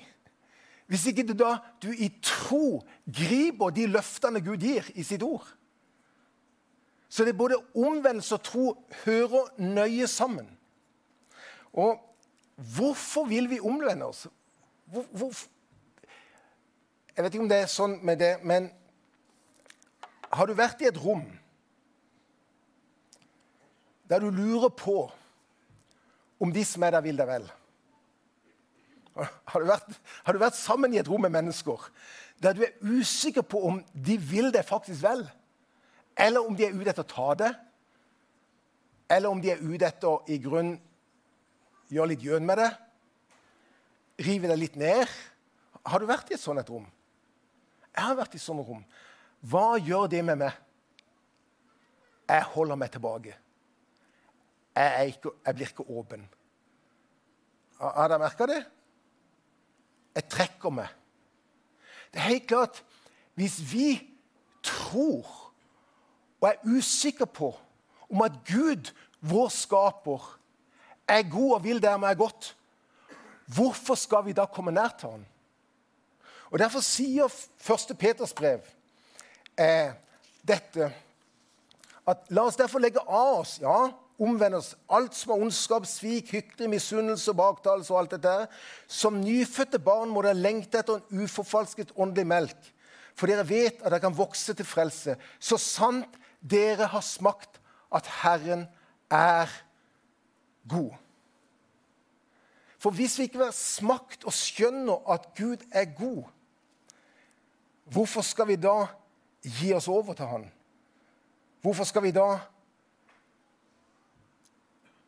Hvis 0.88 1.05
ikke 1.07 1.25
du 1.27 1.34
da 1.34 1.57
du 1.84 1.89
i 1.91 2.10
tro 2.24 2.84
griper 3.05 3.69
de 3.69 3.88
løftene 3.88 4.41
Gud 4.41 4.62
gir 4.62 4.86
i 4.96 5.03
sitt 5.03 5.24
ord. 5.24 5.48
Så 7.10 7.24
det 7.24 7.34
er 7.34 7.40
både 7.40 7.60
omvendelse 7.76 8.36
og 8.36 8.44
tro 8.44 8.66
hører 9.06 9.52
nøye 9.62 10.08
sammen. 10.08 10.50
Og 11.74 12.00
hvorfor 12.56 13.28
vil 13.30 13.50
vi 13.50 13.60
omvende 13.60 14.06
oss? 14.06 14.28
Hvor, 14.86 15.06
hvor, 15.12 15.34
jeg 17.16 17.24
vet 17.24 17.34
ikke 17.34 17.44
om 17.44 17.52
det 17.52 17.62
er 17.64 17.72
sånn 17.72 17.98
med 18.06 18.20
det, 18.22 18.34
men 18.44 18.70
har 20.34 20.48
du 20.48 20.56
vært 20.58 20.82
i 20.84 20.90
et 20.90 21.00
rom 21.00 21.24
der 24.08 24.24
du 24.24 24.30
lurer 24.32 24.72
på 24.72 25.08
om 26.40 26.52
de 26.54 26.64
som 26.66 26.84
er 26.86 26.94
der, 26.96 27.04
vil 27.04 27.18
deg 27.18 27.28
vel? 27.28 27.48
Har 29.18 29.64
du, 29.64 29.66
vært, 29.66 29.96
har 30.24 30.36
du, 30.36 30.40
vært, 30.44 30.58
sammen 30.60 30.94
i 30.94 31.00
et 31.02 31.10
rom 31.10 31.24
med 31.26 31.34
mennesker 31.34 31.88
der 32.44 32.54
du 32.54 32.62
er 32.68 32.76
usikker 32.86 33.42
på 33.42 33.64
om 33.66 33.80
de 33.94 34.20
vil 34.22 34.52
deg 34.54 34.66
faktisk 34.68 35.02
vel? 35.02 35.24
Eller 36.17 36.45
om 36.45 36.55
de 36.57 36.65
er 36.65 36.75
ute 36.75 36.89
etter 36.91 37.05
å 37.05 37.12
ta 37.12 37.29
det? 37.38 37.53
Eller 39.13 39.29
om 39.29 39.41
de 39.41 39.53
er 39.53 39.62
ute 39.62 39.88
etter 39.88 40.09
å 40.09 40.21
i 40.27 40.39
grunn 40.41 40.74
gjøre 41.93 42.12
litt 42.12 42.25
gjøn 42.25 42.47
med 42.47 42.59
det? 42.59 42.69
Rive 44.25 44.50
det 44.50 44.57
litt 44.59 44.77
ned? 44.79 45.05
Har 45.88 46.01
du 46.01 46.07
vært 46.09 46.31
i 46.31 46.36
et 46.36 46.41
sånt 46.41 46.59
et 46.59 46.71
rom? 46.71 46.88
Jeg 47.93 48.03
har 48.03 48.17
vært 48.17 48.36
i 48.36 48.41
et 48.41 48.43
sånt 48.43 48.65
rom. 48.65 48.81
Hva 49.47 49.77
gjør 49.77 50.09
det 50.12 50.24
med 50.25 50.41
meg? 50.41 50.57
Jeg 52.27 52.50
holder 52.53 52.79
meg 52.81 52.91
tilbake. 52.91 53.38
Jeg, 54.77 55.13
ikke, 55.13 55.31
jeg 55.45 55.57
blir 55.57 55.71
ikke 55.71 55.86
åpen. 55.88 56.25
Har 57.79 58.09
dere 58.09 58.21
merka 58.21 58.47
det? 58.50 58.59
Jeg 60.17 60.29
trekker 60.33 60.74
meg. 60.74 60.89
Det 62.12 62.21
er 62.21 62.31
helt 62.31 62.47
klart 62.50 62.79
Hvis 63.38 63.59
vi 63.69 63.89
tror 64.65 65.47
og 66.41 66.50
er 66.50 66.77
usikker 66.77 67.25
på 67.25 67.53
om 68.10 68.22
at 68.22 68.36
Gud, 68.48 68.91
vår 69.22 69.50
skaper, 69.51 70.39
er 71.08 71.29
god 71.32 71.53
og 71.53 71.63
vil 71.63 71.82
der 71.82 71.98
vi 71.98 72.06
er 72.06 72.20
godt, 72.20 72.56
hvorfor 73.46 73.96
skal 73.96 74.25
vi 74.25 74.36
da 74.36 74.46
komme 74.46 74.72
nær 74.72 74.96
til 75.00 75.10
ham? 75.10 75.25
Og 76.51 76.60
Derfor 76.60 76.79
sier 76.79 77.27
1. 77.27 77.98
Peters 78.00 78.34
brev 78.34 78.63
eh, 79.60 79.91
dette 80.48 80.91
at 82.08 82.29
La 82.32 82.46
oss 82.48 82.56
derfor 82.56 82.79
legge 82.79 83.03
av 83.03 83.41
oss 83.41 83.58
ja, 83.60 83.89
omvende 84.17 84.62
oss 84.62 84.72
alt 84.88 85.15
som 85.15 85.34
er 85.34 85.41
ondskap, 85.44 85.86
svik, 85.89 86.32
hykleri, 86.32 86.70
misunnelse 86.72 87.34
baktalelse 87.36 87.94
og 87.94 88.00
alt 88.00 88.15
dette. 88.15 88.36
Som 88.88 89.20
nyfødte 89.22 89.79
barn 89.84 90.13
må 90.13 90.24
dere 90.24 90.39
lengte 90.39 90.79
etter 90.79 91.01
en 91.01 91.25
uforfalsket 91.25 91.91
åndelig 92.00 92.27
melk. 92.32 92.72
For 93.17 93.29
dere 93.29 93.44
vet 93.50 93.82
at 93.82 93.91
dere 93.91 94.01
kan 94.06 94.15
vokse 94.15 94.56
til 94.56 94.67
frelse, 94.67 95.17
så 95.39 95.60
sant 95.60 96.15
dere 96.41 96.88
har 96.91 97.01
smakt 97.01 97.62
at 97.94 98.08
Herren 98.22 98.67
er 99.10 99.48
god. 100.70 100.94
For 102.77 102.94
hvis 102.94 103.17
vi 103.17 103.24
ikke 103.24 103.41
har 103.41 103.56
smakt 103.56 104.24
og 104.24 104.34
skjønner 104.34 105.10
at 105.12 105.32
Gud 105.38 105.63
er 105.72 105.86
god, 105.98 106.24
hvorfor 107.86 108.22
skal 108.22 108.48
vi 108.48 108.56
da 108.56 108.86
gi 109.44 109.74
oss 109.74 109.88
over 109.88 110.13
til 110.13 110.25
Han? 110.25 110.46
Hvorfor 111.62 111.84
skal 111.84 112.03
vi 112.03 112.12
da, 112.12 112.39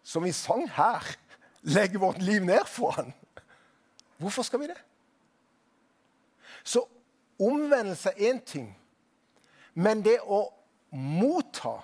som 0.03 0.23
vi 0.23 0.31
sang 0.31 0.65
her, 0.71 1.15
legge 1.61 1.99
vårt 1.99 2.21
liv 2.21 2.43
ned 2.43 2.65
for 2.65 2.91
Han? 2.91 3.13
Hvorfor 4.17 4.41
skal 4.41 4.59
vi 4.59 4.67
det? 4.67 4.79
Så 6.63 6.83
omvendelse 7.39 8.09
er 8.09 8.33
én 8.33 8.39
ting, 8.45 8.77
men 9.73 10.03
det 10.03 10.17
å 10.23 10.41
motta 10.95 11.75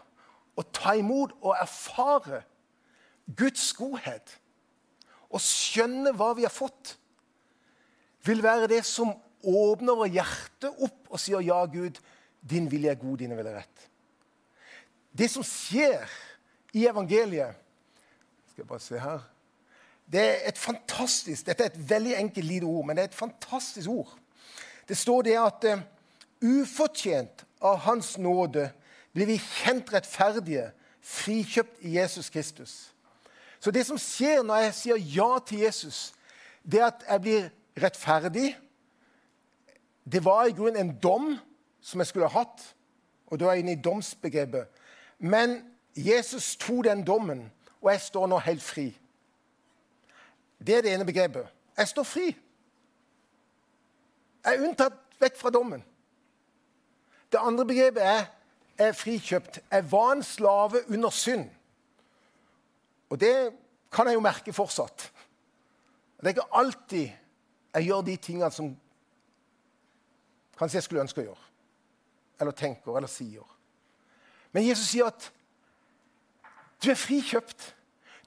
og 0.56 0.68
ta 0.74 0.96
imot 0.98 1.36
og 1.42 1.56
erfare 1.60 2.42
Guds 3.38 3.72
godhet 3.78 4.38
og 5.34 5.42
skjønne 5.42 6.14
hva 6.16 6.32
vi 6.38 6.46
har 6.46 6.54
fått, 6.54 6.96
vil 8.26 8.44
være 8.46 8.70
det 8.72 8.84
som 8.88 9.12
åpner 9.46 9.98
vårt 9.98 10.14
hjerte 10.16 10.72
opp 10.72 11.12
og 11.12 11.22
sier 11.22 11.44
ja, 11.46 11.60
Gud, 11.70 12.00
din 12.42 12.70
vilje 12.72 12.94
er 12.94 13.02
god, 13.02 13.18
din 13.22 13.36
vilje 13.36 13.52
er 13.52 13.60
rett. 13.62 13.88
Det 15.16 15.28
som 15.32 15.46
skjer 15.46 16.04
i 16.76 16.86
evangeliet 16.90 17.56
Skal 18.52 18.64
jeg 18.64 18.68
bare 18.68 18.84
se 18.84 19.00
her 19.00 19.22
Det 20.12 20.22
er 20.22 20.50
et 20.50 20.58
fantastisk 20.60 21.46
Dette 21.48 21.64
er 21.64 21.72
et 21.72 21.90
veldig 21.90 22.18
enkelt 22.20 22.48
lite 22.50 22.68
ord, 22.68 22.86
men 22.86 22.98
det 22.98 23.06
er 23.06 23.12
et 23.14 23.16
fantastisk 23.16 23.90
ord. 23.90 24.12
Det 24.88 24.98
står 24.98 25.22
det 25.26 25.38
at 25.40 25.68
uh, 25.72 25.86
ufortjent 26.44 27.46
av 27.64 27.80
Hans 27.88 28.18
nåde 28.18 28.68
blir 29.16 29.30
vi 29.30 29.38
kjent 29.40 29.94
rettferdige, 29.94 30.70
frikjøpt 31.06 31.80
i 31.88 31.96
Jesus 31.96 32.30
Kristus. 32.30 32.74
Så 33.60 33.72
det 33.72 33.86
som 33.88 34.00
skjer 34.02 34.44
når 34.44 34.66
jeg 34.66 34.74
sier 34.76 35.06
ja 35.16 35.30
til 35.48 35.64
Jesus, 35.64 36.12
det 36.66 36.82
er 36.82 36.90
at 36.90 37.06
jeg 37.08 37.22
blir 37.22 37.48
rettferdig. 37.82 38.50
Det 40.04 40.24
var 40.26 40.46
i 40.46 40.56
grunnen 40.58 40.82
en 40.82 40.98
dom 41.00 41.32
som 41.82 42.02
jeg 42.02 42.12
skulle 42.12 42.28
ha 42.28 42.44
hatt, 42.44 42.62
og 43.32 43.40
da 43.40 43.48
er 43.48 43.58
jeg 43.58 43.66
inne 43.66 43.78
i 43.78 43.82
domsbegrepet. 43.82 44.68
Men 45.20 45.62
Jesus 45.96 46.56
tok 46.60 46.84
den 46.86 47.06
dommen, 47.08 47.48
og 47.82 47.92
jeg 47.94 48.02
står 48.02 48.28
nå 48.28 48.40
helt 48.44 48.64
fri. 48.64 48.90
Det 50.60 50.76
er 50.76 50.82
det 50.82 50.94
ene 50.94 51.06
begrepet. 51.08 51.48
Jeg 51.78 51.88
står 51.88 52.04
fri. 52.04 52.30
Jeg 54.46 54.56
er 54.56 54.68
unntatt 54.68 54.98
vekk 55.20 55.38
fra 55.40 55.50
dommen. 55.50 55.84
Det 57.32 57.40
andre 57.42 57.66
begrepet 57.66 58.04
er 58.04 58.26
er 58.78 58.96
frikjøpt. 58.96 59.60
Jeg 59.72 59.92
var 59.92 60.12
en 60.12 60.24
slave 60.24 60.82
under 60.90 61.10
synd. 61.10 61.50
Og 63.10 63.20
det 63.20 63.36
kan 63.92 64.08
jeg 64.08 64.18
jo 64.18 64.24
merke 64.24 64.54
fortsatt. 64.54 65.12
Det 66.20 66.28
er 66.28 66.36
ikke 66.36 66.58
alltid 66.58 67.10
jeg 67.76 67.88
gjør 67.90 68.02
de 68.08 68.16
tingene 68.16 68.52
som 68.52 68.72
kanskje 70.60 70.80
jeg 70.80 70.88
skulle 70.88 71.04
ønske 71.04 71.22
å 71.22 71.28
gjøre. 71.28 71.46
Eller 72.42 72.56
tenker 72.56 72.98
eller 72.98 73.12
sier. 73.12 73.44
Men 74.56 74.68
Jesus 74.68 74.88
sier 74.90 75.12
at 75.12 75.30
du 76.84 76.90
er 76.92 77.00
frikjøpt. 77.00 77.72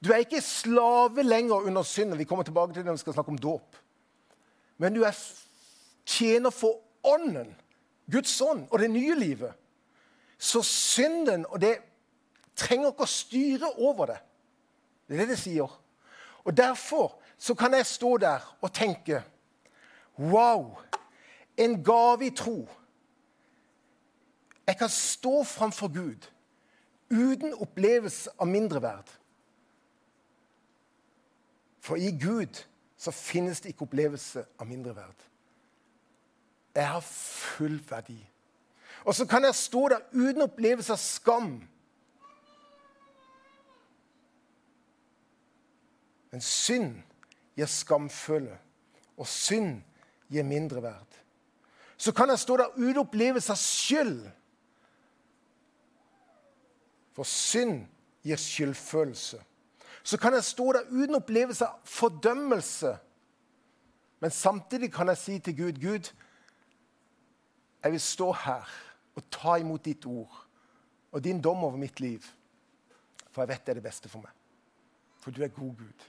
Du 0.05 0.13
er 0.13 0.23
ikke 0.23 0.41
slave 0.45 1.25
lenger 1.25 1.67
under 1.69 1.83
synden. 1.83 2.19
Vi 2.19 2.27
kommer 2.29 2.45
tilbake 2.45 2.73
til 2.73 2.83
det 2.83 2.91
når 2.91 2.99
vi 2.99 3.05
skal 3.05 3.17
snakke 3.17 3.35
om 3.35 3.41
dåp. 3.41 3.79
Men 4.79 4.95
du 4.95 5.03
er 5.03 5.17
tjener 6.09 6.55
for 6.55 6.79
ånden, 7.05 7.51
Guds 8.13 8.37
ånd 8.41 8.67
og 8.71 8.79
det 8.79 8.91
nye 8.93 9.17
livet. 9.19 9.53
Så 10.39 10.63
synden 10.63 11.47
og 11.47 11.61
det 11.61 11.77
trenger 12.59 12.93
ikke 12.93 13.07
å 13.07 13.11
styre 13.11 13.71
over 13.77 14.13
det. 14.13 14.19
Det 15.09 15.17
er 15.17 15.25
det 15.25 15.35
det 15.35 15.41
sier. 15.41 15.73
Og 16.45 16.57
Derfor 16.57 17.19
så 17.39 17.55
kan 17.55 17.75
jeg 17.75 17.87
stå 17.87 18.17
der 18.17 18.45
og 18.61 18.73
tenke 18.73 19.23
Wow! 20.19 20.79
En 21.57 21.85
gave 21.85 22.27
i 22.27 22.31
tro. 22.31 22.69
Jeg 24.67 24.79
kan 24.79 24.89
stå 24.89 25.45
framfor 25.45 25.89
Gud 25.95 26.27
uten 27.11 27.55
opplevelse 27.55 28.31
av 28.39 28.47
mindreverd. 28.47 29.11
For 31.81 31.97
i 31.97 32.11
Gud 32.21 32.65
så 32.97 33.11
finnes 33.11 33.61
det 33.61 33.73
ikke 33.73 33.87
opplevelse 33.87 34.45
av 34.59 34.67
mindreverd. 34.67 35.23
Jeg 36.75 36.89
har 36.89 37.01
full 37.01 37.79
verdi. 37.89 38.19
Og 39.05 39.15
så 39.15 39.27
kan 39.27 39.45
jeg 39.45 39.55
stå 39.55 39.89
der 39.89 40.01
uten 40.13 40.43
opplevelse 40.43 40.93
av 40.93 40.99
skam 40.99 41.69
Men 46.31 46.41
synd 46.41 46.97
gir 47.57 47.67
skamfølelse, 47.67 48.59
og 49.17 49.27
synd 49.27 49.81
gir 50.31 50.45
mindreverd. 50.47 51.17
Så 51.97 52.13
kan 52.13 52.31
jeg 52.31 52.39
stå 52.39 52.57
der 52.57 52.77
uten 52.77 53.01
opplevelse 53.03 53.53
av 53.53 53.59
skyld. 53.59 54.21
For 57.17 57.27
synd 57.27 57.89
gir 58.23 58.39
skyldfølelse. 58.39 59.41
Så 60.03 60.19
kan 60.21 60.37
jeg 60.37 60.45
stå 60.45 60.73
der 60.73 60.87
uten 60.91 61.19
opplevelse 61.19 61.67
av 61.67 61.81
fordømmelse. 61.85 62.93
Men 64.21 64.31
samtidig 64.31 64.93
kan 64.93 65.09
jeg 65.09 65.19
si 65.19 65.39
til 65.39 65.57
Gud 65.57 65.81
Gud, 65.83 66.13
jeg 67.83 67.93
vil 67.93 68.01
stå 68.01 68.33
her 68.33 68.71
og 69.19 69.27
ta 69.35 69.57
imot 69.59 69.85
ditt 69.85 70.07
ord 70.07 70.45
og 71.13 71.25
din 71.25 71.41
dom 71.43 71.65
over 71.65 71.79
mitt 71.81 72.01
liv. 72.01 72.25
For 73.31 73.43
jeg 73.43 73.49
vet 73.49 73.65
det 73.67 73.73
er 73.73 73.81
det 73.81 73.87
beste 73.89 74.11
for 74.13 74.23
meg. 74.23 74.33
For 75.19 75.35
du 75.35 75.43
er 75.43 75.53
god 75.53 75.75
Gud. 75.79 76.07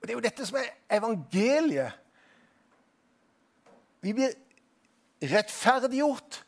Og 0.00 0.02
Det 0.02 0.10
er 0.10 0.18
jo 0.18 0.24
dette 0.24 0.46
som 0.46 0.58
er 0.60 0.68
evangeliet. 0.96 1.92
Vi 4.00 4.12
blir 4.14 4.34
rettferdiggjort 5.22 6.44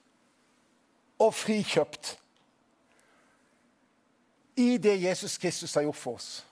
og 1.20 1.34
frikjøpt 1.34 2.12
i 4.60 4.76
det 4.78 5.02
Jesus 5.02 5.38
Kristus 5.38 5.74
har 5.74 5.82
gjort 5.82 5.96
for 5.96 6.20
oss. 6.20 6.46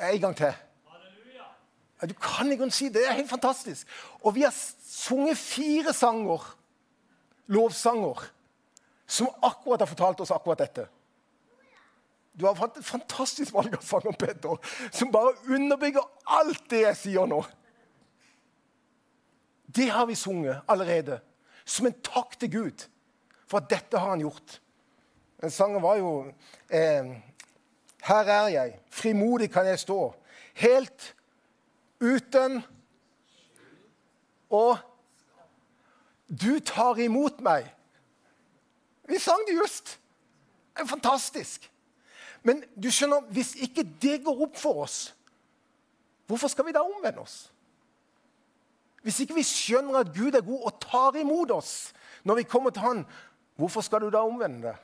En 0.00 0.20
gang 0.20 0.36
til. 0.36 0.52
Ja, 2.04 2.08
du 2.08 2.14
kan 2.20 2.52
ikke 2.52 2.66
si 2.70 2.90
det. 2.92 3.00
Det 3.00 3.08
er 3.08 3.16
helt 3.16 3.30
fantastisk. 3.30 3.88
Og 4.20 4.34
vi 4.36 4.42
har 4.44 4.52
sunget 4.84 5.38
fire 5.40 5.92
sanger, 5.92 6.42
lovsanger, 7.46 8.26
som 9.06 9.30
akkurat 9.42 9.80
har 9.80 9.88
fortalt 9.88 10.20
oss 10.20 10.32
akkurat 10.34 10.60
dette. 10.60 10.84
Du 12.36 12.44
har 12.44 12.58
fått 12.58 12.76
et 12.76 12.84
fantastisk 12.84 13.54
valg 13.56 13.78
av 13.78 13.86
sanger, 13.88 14.12
Peter, 14.20 14.60
som 14.92 15.12
bare 15.14 15.32
underbygger 15.48 16.04
alt 16.36 16.68
det 16.68 16.82
jeg 16.82 17.00
sier 17.06 17.30
nå. 17.30 17.40
Det 19.64 19.88
har 19.88 20.04
vi 20.04 20.20
sunget 20.20 20.60
allerede, 20.68 21.22
som 21.64 21.88
en 21.88 21.98
takk 22.04 22.36
til 22.36 22.52
Gud 22.52 22.88
for 23.48 23.62
at 23.62 23.72
dette 23.72 23.96
har 23.96 24.12
han 24.12 24.28
gjort. 24.28 24.60
Den 25.40 25.56
sangen 25.56 25.80
var 25.80 25.96
jo 25.96 26.12
eh, 26.68 27.16
Her 28.04 28.28
er 28.28 28.48
jeg, 28.52 28.78
frimodig 28.92 29.48
kan 29.52 29.64
jeg 29.72 29.80
stå, 29.80 30.12
helt 30.60 31.14
uten 32.00 32.62
Og 34.50 34.78
du 36.28 36.60
tar 36.60 36.98
imot 37.02 37.40
meg. 37.44 37.66
Vi 39.08 39.18
sang 39.18 39.42
det 39.48 39.56
just. 39.56 39.96
Det 40.74 40.84
er 40.84 40.90
fantastisk. 40.90 41.70
Men 42.44 42.62
du 42.76 42.90
skjønner, 42.92 43.24
hvis 43.34 43.54
ikke 43.64 43.84
det 44.02 44.20
går 44.24 44.42
opp 44.46 44.56
for 44.60 44.84
oss, 44.84 45.14
hvorfor 46.28 46.50
skal 46.52 46.66
vi 46.66 46.74
da 46.76 46.84
omvende 46.84 47.22
oss? 47.24 47.48
Hvis 49.04 49.20
ikke 49.20 49.36
vi 49.36 49.44
skjønner 49.44 50.00
at 50.00 50.12
Gud 50.16 50.36
er 50.36 50.44
god 50.44 50.68
og 50.68 50.80
tar 50.80 51.16
imot 51.20 51.52
oss 51.52 51.92
når 52.24 52.40
vi 52.40 52.46
kommer 52.48 52.72
til 52.72 52.84
Han, 52.84 53.02
hvorfor 53.56 53.84
skal 53.84 54.00
du 54.00 54.10
da 54.12 54.22
omvende 54.24 54.70
deg? 54.70 54.76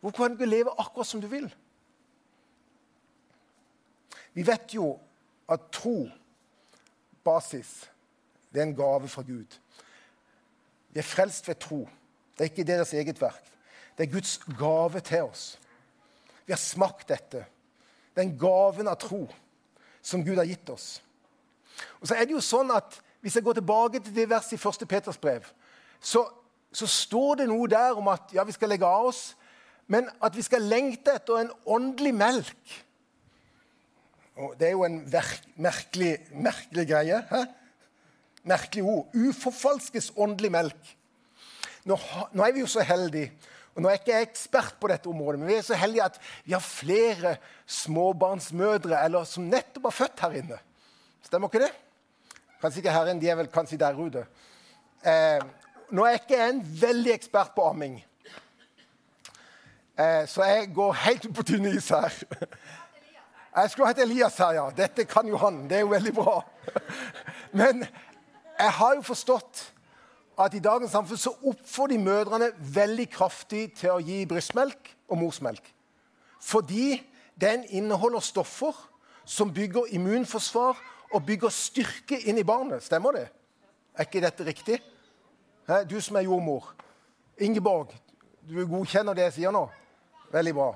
Hvorfor 0.00 0.22
kan 0.22 0.34
du 0.34 0.38
ikke 0.38 0.50
leve 0.50 0.74
akkurat 0.78 1.06
som 1.06 1.20
du 1.22 1.26
vil? 1.30 1.48
Vi 4.34 4.46
vet 4.46 4.74
jo 4.74 4.96
at 5.48 5.60
tro, 5.72 6.08
basis, 7.24 7.90
det 8.52 8.60
er 8.60 8.66
en 8.66 8.76
gave 8.76 9.08
fra 9.08 9.22
Gud. 9.22 9.58
Vi 10.92 10.98
er 10.98 11.02
frelst 11.02 11.48
ved 11.48 11.54
tro. 11.54 11.88
Det 12.32 12.40
er 12.40 12.50
ikke 12.50 12.66
deres 12.66 12.92
eget 12.92 13.20
verk. 13.20 13.52
Det 13.98 14.08
er 14.08 14.12
Guds 14.12 14.38
gave 14.58 15.00
til 15.00 15.22
oss. 15.22 15.58
Vi 16.46 16.52
har 16.52 16.58
smakt 16.58 17.08
dette. 17.08 17.44
Den 18.16 18.38
gaven 18.38 18.88
av 18.88 18.98
tro 19.00 19.26
som 20.02 20.24
Gud 20.24 20.36
har 20.36 20.48
gitt 20.48 20.68
oss. 20.70 21.02
Og 22.00 22.08
så 22.08 22.14
er 22.14 22.26
det 22.26 22.36
jo 22.36 22.44
sånn 22.44 22.70
at 22.74 23.00
Hvis 23.22 23.36
jeg 23.38 23.44
går 23.46 23.54
tilbake 23.54 24.00
til 24.02 24.14
det 24.16 24.24
verset 24.26 24.56
i 24.56 24.68
1. 24.68 24.88
Peters 24.90 25.18
brev, 25.22 25.44
så, 26.02 26.24
så, 26.74 26.88
står 26.90 27.36
det 27.38 27.44
noe 27.46 27.68
der 27.70 27.94
om 27.94 28.08
at 28.10 28.32
ja, 28.34 28.42
vi 28.42 28.50
skal 28.50 28.72
legge 28.74 28.82
av 28.82 29.12
oss, 29.12 29.36
men 29.86 30.08
at 30.18 30.34
vi 30.34 30.42
skal 30.42 30.66
lengte 30.66 31.14
etter 31.14 31.38
en 31.38 31.52
åndelig 31.62 32.10
melk. 32.18 32.72
Og 34.36 34.54
det 34.58 34.68
er 34.68 34.76
jo 34.76 34.84
en 34.86 35.00
merkelig, 35.60 36.14
merkelig 36.32 36.86
greie. 36.88 37.22
Hæ? 37.30 37.42
Merkelig 38.48 38.84
ord. 38.84 39.10
Uforfalskes 39.14 40.12
åndelig 40.16 40.52
melk. 40.52 40.92
Nå, 41.84 41.98
nå 42.32 42.44
er 42.44 42.54
vi 42.54 42.62
jo 42.62 42.70
så 42.70 42.84
heldige 42.86 43.32
og 43.72 43.80
Nå 43.80 43.88
er 43.88 43.96
jeg 43.96 44.02
ikke 44.02 44.18
ekspert 44.26 44.74
på 44.80 44.88
dette 44.90 45.08
området, 45.08 45.38
men 45.40 45.48
vi 45.48 45.54
er 45.56 45.64
så 45.64 45.76
heldige 45.80 46.04
at 46.04 46.18
vi 46.44 46.52
har 46.52 46.60
flere 46.60 47.36
småbarnsmødre 47.64 48.98
eller 49.00 49.24
som 49.28 49.46
nettopp 49.48 49.88
har 49.88 49.96
født 49.96 50.24
her 50.26 50.36
inne. 50.42 50.58
Stemmer 51.24 51.48
ikke 51.48 51.62
det? 51.64 51.70
Kanskje 52.60 52.82
ikke 52.82 52.92
her 52.92 53.08
inne, 53.08 53.22
de 53.22 53.30
er 53.32 53.38
vel 53.40 53.48
kanskje 53.52 53.80
der 53.80 53.96
ute. 53.96 54.26
Eh, 55.08 55.40
nå 55.90 56.04
er 56.04 56.12
jeg 56.12 56.20
ikke 56.20 56.50
en 56.50 56.60
veldig 56.82 57.14
ekspert 57.14 57.54
på 57.56 57.64
amming, 57.70 57.96
eh, 59.96 60.28
så 60.28 60.44
jeg 60.50 60.68
går 60.76 60.92
helt 61.06 61.32
på 61.34 61.46
tynn 61.48 61.72
is 61.72 61.88
her. 61.88 62.12
Jeg 63.56 63.70
skulle 63.70 63.88
hett 63.90 63.98
Elias 64.00 64.38
her, 64.40 64.54
ja. 64.56 64.70
Dette 64.76 65.04
kan 65.04 65.28
jo 65.28 65.36
han. 65.36 65.66
Det 65.68 65.76
er 65.76 65.84
jo 65.84 65.92
veldig 65.92 66.14
bra. 66.16 66.38
Men 67.52 67.84
jeg 68.58 68.72
har 68.78 68.94
jo 68.96 69.02
forstått 69.04 69.66
at 70.40 70.54
i 70.56 70.62
dagens 70.64 70.94
samfunn 70.94 71.20
så 71.20 71.34
oppfordrer 71.44 71.98
de 71.98 72.04
mødrene 72.04 72.48
veldig 72.56 73.10
kraftig 73.12 73.66
til 73.76 73.92
å 73.92 74.00
gi 74.00 74.22
brystmelk 74.28 74.94
og 75.12 75.20
morsmelk. 75.20 75.68
Fordi 76.40 76.96
den 77.40 77.66
inneholder 77.68 78.24
stoffer 78.24 78.72
som 79.28 79.52
bygger 79.54 79.92
immunforsvar 79.98 80.80
og 81.12 81.26
bygger 81.26 81.52
styrke 81.52 82.18
inn 82.24 82.40
i 82.40 82.46
barnet. 82.48 82.82
Stemmer 82.82 83.18
det? 83.18 83.28
Er 83.92 84.08
ikke 84.08 84.24
dette 84.24 84.48
riktig? 84.48 84.80
Hæ? 85.68 85.84
Du 85.84 86.00
som 86.00 86.16
er 86.16 86.24
jordmor. 86.24 86.72
Ingeborg, 87.38 87.92
du 88.48 88.64
godkjenner 88.66 89.14
det 89.14 89.28
jeg 89.28 89.40
sier 89.42 89.52
nå? 89.52 89.66
Veldig 90.32 90.54
bra. 90.56 90.70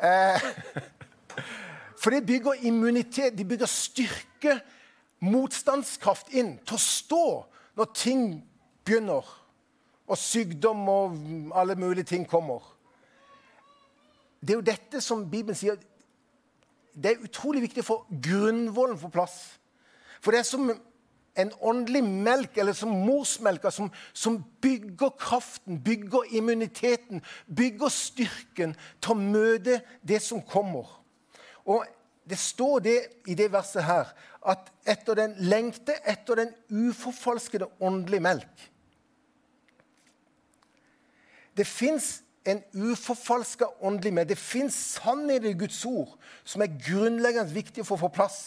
Eh, 0.00 0.48
for 1.98 2.14
det 2.14 2.26
bygger 2.26 2.52
immunitet, 2.62 3.38
de 3.38 3.44
bygger 3.44 3.66
styrke, 3.66 4.60
motstandskraft 5.20 6.30
inn 6.30 6.54
til 6.62 6.76
å 6.76 6.82
stå 6.82 7.24
når 7.78 7.92
ting 7.94 8.24
begynner, 8.86 9.26
og 10.08 10.18
sykdom 10.18 10.86
og 10.88 11.16
alle 11.58 11.74
mulige 11.76 12.06
ting 12.14 12.24
kommer. 12.28 12.62
Det 14.40 14.54
er 14.54 14.60
jo 14.60 14.66
dette 14.66 15.00
som 15.02 15.26
Bibelen 15.30 15.58
sier 15.58 15.78
Det 16.98 17.12
er 17.12 17.22
utrolig 17.22 17.60
viktig 17.62 17.82
å 17.84 17.86
få 17.86 17.96
grunnvollen 18.10 18.98
på 18.98 19.10
plass. 19.14 19.36
For 20.18 20.34
det 20.34 20.40
er 20.40 20.46
som 20.48 20.70
en 21.38 21.52
åndelig 21.62 22.02
melk, 22.02 22.56
eller 22.58 22.74
som 22.74 22.90
morsmelka, 23.06 23.70
som, 23.70 23.92
som, 24.12 24.40
bygger 24.62 25.12
kraften, 25.20 25.78
bygger 25.84 26.32
immuniteten, 26.34 27.22
bygger 27.46 27.92
styrken 27.94 28.74
til 28.98 29.14
å 29.14 29.18
møte 29.20 29.78
det 30.02 30.18
som 30.24 30.42
kommer. 30.42 30.90
Og 31.68 31.84
det 32.28 32.38
står 32.40 32.82
det 32.84 32.96
i 33.28 33.36
det 33.36 33.50
verset 33.52 33.84
her 33.84 34.10
at 34.48 34.72
etter 34.88 35.16
den 35.18 35.36
lengte 35.50 35.94
etter 36.08 36.42
den 36.42 36.50
uforfalskede 36.88 37.68
åndelige 37.84 38.24
melk 38.24 38.68
det 41.58 41.66
fins 41.66 42.22
en 42.46 42.62
uforfalska 42.72 43.66
åndelig 43.80 44.12
melk. 44.14 44.28
Det 44.28 44.38
fins 44.38 44.74
sannhet 44.74 45.44
i 45.44 45.56
Guds 45.58 45.84
ord 45.84 46.14
som 46.44 46.62
er 46.62 46.76
grunnleggende 46.86 47.54
viktig 47.54 47.84
for 47.86 47.98
å 47.98 48.04
få 48.06 48.12
plass. 48.14 48.38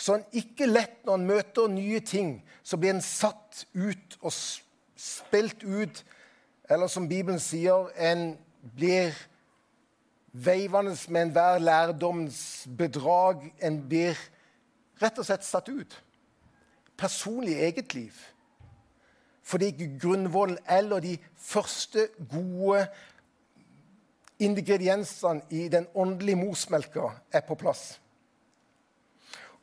Så 0.00 0.16
en 0.16 0.26
ikke 0.36 0.68
lett 0.68 1.00
når 1.04 1.16
han 1.16 1.26
møter 1.28 1.72
nye 1.72 2.00
ting, 2.04 2.38
så 2.62 2.76
blir 2.80 2.94
han 2.94 3.04
satt 3.04 3.64
ut 3.74 4.16
og 4.20 4.32
spilt 4.32 5.64
ut. 5.64 6.04
Eller 6.70 6.92
som 6.92 7.08
Bibelen 7.08 7.40
sier, 7.42 7.90
en 7.96 8.34
blir 8.76 9.16
veivende 10.32 10.96
med 11.08 11.22
enhver 11.22 11.58
lærdoms 11.58 12.68
bedrag. 12.78 13.52
En 13.62 13.80
blir 13.88 14.18
rett 15.02 15.18
og 15.18 15.26
slett 15.26 15.44
satt 15.44 15.68
ut. 15.68 16.02
Personlig 16.96 17.56
eget 17.58 17.94
liv. 17.94 18.14
Fordi 19.42 19.70
grunnvollen 20.02 20.58
eller 20.68 21.00
de 21.00 21.16
første 21.36 22.08
gode 22.30 22.86
ingrediensene 24.38 25.42
i 25.50 25.68
den 25.68 25.86
åndelige 25.94 26.36
morsmelka 26.36 27.10
er 27.32 27.40
på 27.40 27.54
plass. 27.54 28.00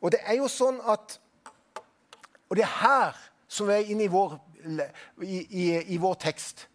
Og 0.01 0.11
det 0.11 0.19
er 0.25 0.37
jo 0.37 0.49
sånn 0.51 0.81
at 0.85 1.19
Og 2.47 2.55
det 2.55 2.63
er 2.63 2.75
her 2.79 3.15
som 3.51 3.67
er 3.69 3.89
inne 3.91 4.05
i 4.05 4.07
vår, 4.07 4.37
i, 5.19 5.39
i, 5.51 5.63
i 5.93 5.97
vår 5.99 6.13
tekst. 6.13 6.69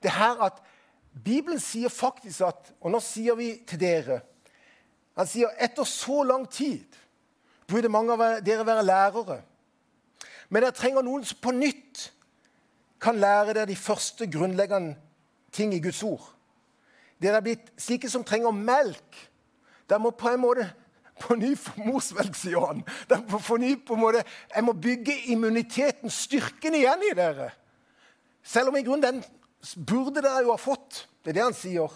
Det 0.00 0.08
er 0.08 0.16
her 0.16 0.40
at 0.46 0.62
Bibelen 1.24 1.60
sier 1.60 1.90
faktisk 1.92 2.44
at 2.46 2.72
Og 2.80 2.92
nå 2.92 3.00
sier 3.02 3.36
vi 3.38 3.50
til 3.66 3.80
dere 3.80 4.20
Han 5.18 5.26
sier 5.26 5.54
etter 5.58 5.86
så 5.88 6.22
lang 6.26 6.46
tid 6.50 6.98
burde 7.68 7.90
mange 7.92 8.14
av 8.14 8.38
dere 8.40 8.64
være 8.64 8.84
lærere. 8.86 9.42
Men 10.48 10.64
dere 10.64 10.72
trenger 10.72 11.04
noen 11.04 11.26
som 11.28 11.36
på 11.42 11.52
nytt 11.52 12.06
kan 13.02 13.18
lære 13.20 13.52
dere 13.52 13.68
de 13.68 13.76
første 13.76 14.24
grunnleggende 14.30 14.94
ting 15.52 15.74
i 15.76 15.80
Guds 15.84 16.00
ord. 16.02 16.24
Dere 17.20 17.42
er 17.42 17.44
blitt 17.44 17.72
slike 17.76 18.08
som 18.08 18.24
trenger 18.24 18.54
melk. 18.56 19.18
Dere 19.84 20.00
må 20.00 20.14
på 20.16 20.30
en 20.32 20.40
måte 20.40 20.68
på 21.18 21.36
ny 21.38 21.50
morsmelk, 21.82 22.36
sier 22.38 22.62
han. 22.62 22.84
Dere 23.10 23.26
på 23.28 23.58
ny 23.60 23.74
på 23.84 23.96
en 23.98 24.02
måte, 24.02 24.24
Jeg 24.54 24.64
må 24.64 24.72
bygge 24.72 25.16
immuniteten, 25.32 26.10
styrken, 26.10 26.74
igjen 26.74 27.04
i 27.10 27.14
dere. 27.16 27.50
Selv 28.42 28.70
om 28.70 28.76
i 28.76 28.82
grunnen 28.86 29.02
den 29.02 29.24
burde 29.76 30.22
dere 30.22 30.44
jo 30.46 30.52
ha 30.54 30.60
fått. 30.60 31.06
Det 31.22 31.32
er 31.32 31.38
det 31.40 31.46
han 31.48 31.56
sier. 31.56 31.94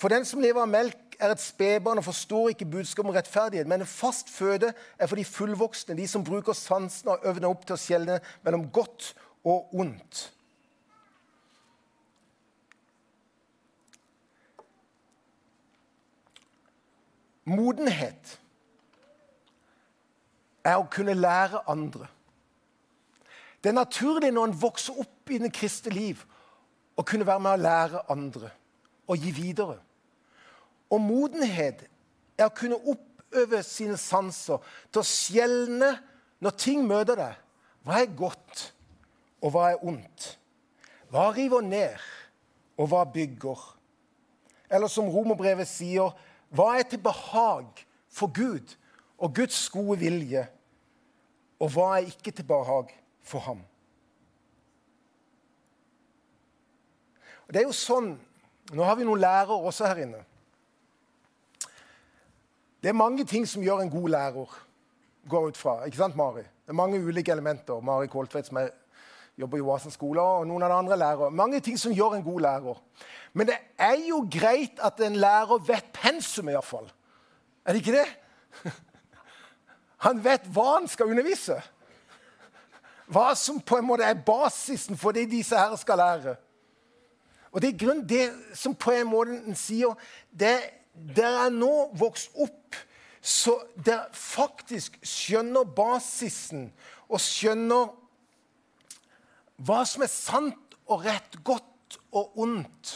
For 0.00 0.12
den 0.12 0.24
som 0.24 0.40
lever 0.40 0.62
av 0.62 0.70
melk, 0.70 1.10
er 1.20 1.34
et 1.34 1.42
spedbarn 1.42 2.00
og 2.00 2.06
forstår 2.06 2.54
ikke 2.54 2.68
budskap 2.72 3.04
om 3.04 3.12
rettferdighet, 3.12 3.68
men 3.68 3.82
en 3.82 3.88
fast 3.88 4.30
føde 4.32 4.72
er 4.72 5.08
for 5.10 5.20
de 5.20 5.24
fullvoksne, 5.28 5.96
de 5.98 6.06
som 6.08 6.24
bruker 6.24 6.56
sansene 6.56 7.12
og 7.12 7.26
øvner 7.28 7.50
opp 7.50 7.66
til 7.66 7.76
å 7.76 7.80
skjelne 7.80 8.20
mellom 8.46 8.70
godt 8.72 9.10
og 9.44 9.74
ondt. 9.76 10.30
Modenhet 17.50 18.38
er 20.64 20.78
å 20.78 20.88
kunne 20.92 21.16
lære 21.18 21.64
andre. 21.68 22.06
Det 23.60 23.72
er 23.72 23.76
naturlig 23.76 24.30
når 24.32 24.48
en 24.48 24.60
vokser 24.62 25.00
opp 25.02 25.32
i 25.32 25.40
det 25.40 25.52
kristne 25.52 25.92
liv, 25.92 26.20
å 27.00 27.06
kunne 27.06 27.26
være 27.26 27.40
med 27.40 27.56
å 27.56 27.62
lære 27.64 28.02
andre 28.12 28.50
og 29.10 29.24
gi 29.24 29.32
videre. 29.34 29.78
Og 30.90 31.00
modenhet 31.02 31.86
er 32.38 32.48
å 32.48 32.54
kunne 32.54 32.78
oppøve 32.92 33.62
sine 33.66 33.96
sanser 34.00 34.60
til 34.90 35.02
å 35.02 35.06
skjelne 35.06 35.90
når 36.44 36.56
ting 36.60 36.84
møter 36.86 37.18
deg. 37.18 37.38
Hva 37.86 38.02
er 38.02 38.12
godt, 38.16 38.66
og 39.40 39.54
hva 39.54 39.70
er 39.72 39.84
ondt? 39.86 40.34
Hva 41.10 41.30
river 41.34 41.64
ned, 41.64 41.96
og 42.78 42.90
hva 42.92 43.06
bygger? 43.08 43.62
Eller 44.70 44.92
som 44.92 45.08
romerbrevet 45.10 45.68
sier, 45.68 46.12
hva 46.54 46.74
er 46.78 46.86
til 46.86 47.00
behag 47.02 47.82
for 48.10 48.30
Gud 48.34 48.76
og 49.18 49.34
Guds 49.34 49.62
gode 49.72 49.98
vilje? 50.02 50.44
Og 51.60 51.72
hva 51.74 51.96
er 51.96 52.12
ikke 52.12 52.34
til 52.34 52.46
behag 52.46 52.92
for 53.26 53.42
ham? 53.48 53.64
Det 57.50 57.62
er 57.62 57.68
jo 57.68 57.76
sånn, 57.76 58.14
Nå 58.70 58.84
har 58.86 58.94
vi 58.94 59.02
noen 59.02 59.18
lærere 59.18 59.56
også 59.66 59.88
her 59.90 59.98
inne. 60.04 60.20
Det 62.78 62.88
er 62.88 62.94
mange 62.94 63.24
ting 63.26 63.42
som 63.48 63.64
gjør 63.64 63.82
en 63.82 63.90
god 63.90 64.08
lærer, 64.14 64.52
går 65.28 65.48
ut 65.48 65.58
fra. 65.58 65.72
Ikke 65.88 65.98
sant, 65.98 66.14
Mari? 66.16 66.44
Det 66.44 66.70
er 66.70 66.78
mange 66.78 67.00
ulike 67.02 67.32
elementer. 67.32 67.80
Mari 67.82 68.06
Koltvedt, 68.06 68.46
som 68.46 68.60
er, 68.62 68.70
jobber 69.34 69.58
i 69.58 69.64
Oasen 69.66 69.90
skole, 69.90 70.22
og 70.22 70.46
noen 70.46 70.62
av 70.62 70.70
de 70.70 70.76
andre 70.84 71.00
lærere. 71.00 71.32
Mange 71.34 71.60
ting 71.60 71.80
som 71.80 71.90
gjør 71.92 72.14
en 72.16 72.24
god 72.24 72.40
lærer. 72.46 72.78
Men 73.32 73.50
det 73.50 73.58
er 73.78 73.98
jo 74.06 74.22
greit 74.38 74.78
at 74.86 75.02
en 75.02 75.18
lærer 75.18 75.66
vet 75.66 75.90
pensum, 75.98 76.48
iallfall. 76.48 76.86
Er 77.66 77.74
det 77.74 77.82
ikke 77.82 77.98
det? 77.98 78.06
Han 80.06 80.22
vet 80.24 80.46
hva 80.54 80.78
han 80.78 80.86
skal 80.88 81.10
undervise. 81.12 81.58
Hva 83.10 83.34
som 83.36 83.58
på 83.60 83.76
en 83.76 83.84
måte 83.84 84.06
er 84.06 84.22
basisen 84.24 84.96
for 84.96 85.12
det 85.12 85.26
disse 85.28 85.58
her 85.58 85.74
skal 85.76 86.00
lære. 86.00 86.36
Og 87.50 87.62
det 87.62 87.72
er 87.72 87.80
grunn 87.82 88.04
det 88.06 88.26
som 88.54 88.76
på 88.78 88.94
en 88.94 89.10
måte 89.10 89.56
sier 89.58 89.96
det, 90.30 90.58
Dere 90.90 91.46
er 91.46 91.52
nå 91.54 91.90
vokst 91.96 92.34
opp 92.42 92.76
så 93.20 93.54
dere 93.76 94.08
faktisk 94.16 94.96
skjønner 95.04 95.68
basisen 95.76 96.70
og 97.08 97.20
skjønner 97.22 97.90
hva 99.60 99.82
som 99.84 100.04
er 100.04 100.10
sant 100.12 100.76
og 100.90 101.04
rett, 101.04 101.36
godt 101.44 101.98
og 102.16 102.38
ondt. 102.40 102.94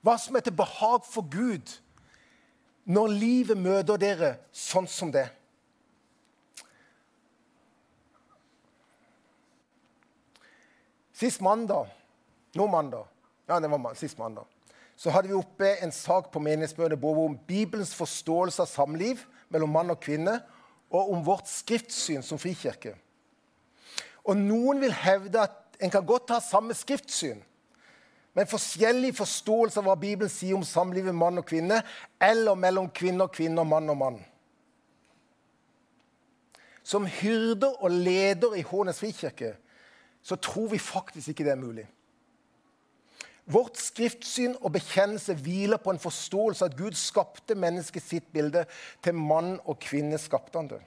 Hva 0.00 0.16
som 0.18 0.38
er 0.38 0.46
til 0.46 0.56
behag 0.56 1.04
for 1.04 1.28
Gud 1.28 1.74
når 2.88 3.12
livet 3.12 3.60
møter 3.60 4.00
dere 4.00 4.30
sånn 4.56 4.88
som 4.88 5.12
det. 5.12 5.26
Sist 11.16 11.44
mandag 11.44 11.92
Nå 12.56 12.64
mandag. 12.72 13.04
Ja, 13.46 13.60
det 13.60 13.70
var 13.70 13.94
sist 13.94 14.18
mandag. 14.18 14.44
Så 14.96 15.10
hadde 15.10 15.28
vi 15.28 15.36
oppe 15.36 15.68
en 15.84 15.92
sak 15.92 16.30
på 16.32 16.40
menighetsmøtet 16.40 17.00
både 17.00 17.24
om 17.28 17.38
Bibelens 17.46 17.94
forståelse 17.94 18.64
av 18.64 18.70
samliv 18.70 19.20
mellom 19.52 19.70
mann 19.70 19.92
og 19.92 20.00
kvinne, 20.00 20.40
og 20.90 21.12
om 21.12 21.24
vårt 21.26 21.48
skriftsyn 21.50 22.22
som 22.24 22.40
frikirke. 22.40 22.94
Og 24.24 24.38
noen 24.38 24.80
vil 24.82 24.94
hevde 24.94 25.42
at 25.42 25.76
en 25.82 25.92
kan 25.92 26.06
godt 26.06 26.32
ha 26.32 26.40
samme 26.40 26.74
skriftsyn, 26.74 27.42
men 28.36 28.48
forskjellig 28.48 29.14
forståelse 29.16 29.80
av 29.80 29.86
hva 29.88 29.96
Bibelen 30.00 30.32
sier 30.32 30.56
om 30.56 30.64
samlivet 30.66 31.14
mann 31.16 31.40
og 31.40 31.46
kvinne, 31.48 31.80
eller 32.20 32.58
mellom 32.58 32.88
kvinne 32.92 33.24
og 33.24 33.32
kvinne 33.36 33.62
og 33.62 33.70
mann 33.70 33.92
og 33.92 34.00
mann. 34.00 34.18
Som 36.86 37.06
hyrder 37.08 37.78
og 37.82 37.90
leder 37.90 38.54
i 38.56 38.64
Hånes 38.66 39.00
frikirke 39.02 39.54
så 40.26 40.36
tror 40.42 40.68
vi 40.72 40.78
faktisk 40.82 41.28
ikke 41.28 41.44
det 41.46 41.52
er 41.54 41.60
mulig. 41.60 41.86
Vårt 43.46 43.78
skriftsyn 43.78 44.56
og 44.60 44.72
bekjennelse 44.74 45.34
hviler 45.38 45.78
på 45.78 45.92
en 45.94 46.02
forståelse 46.02 46.64
av 46.64 46.72
at 46.72 46.78
Gud 46.78 46.96
skapte 46.98 47.54
mennesket 47.54 48.02
sitt 48.02 48.26
bilde. 48.34 48.64
Til 49.02 49.14
mann 49.14 49.60
og 49.64 49.78
kvinne 49.82 50.18
skapte 50.18 50.58
han 50.58 50.70
det. 50.72 50.80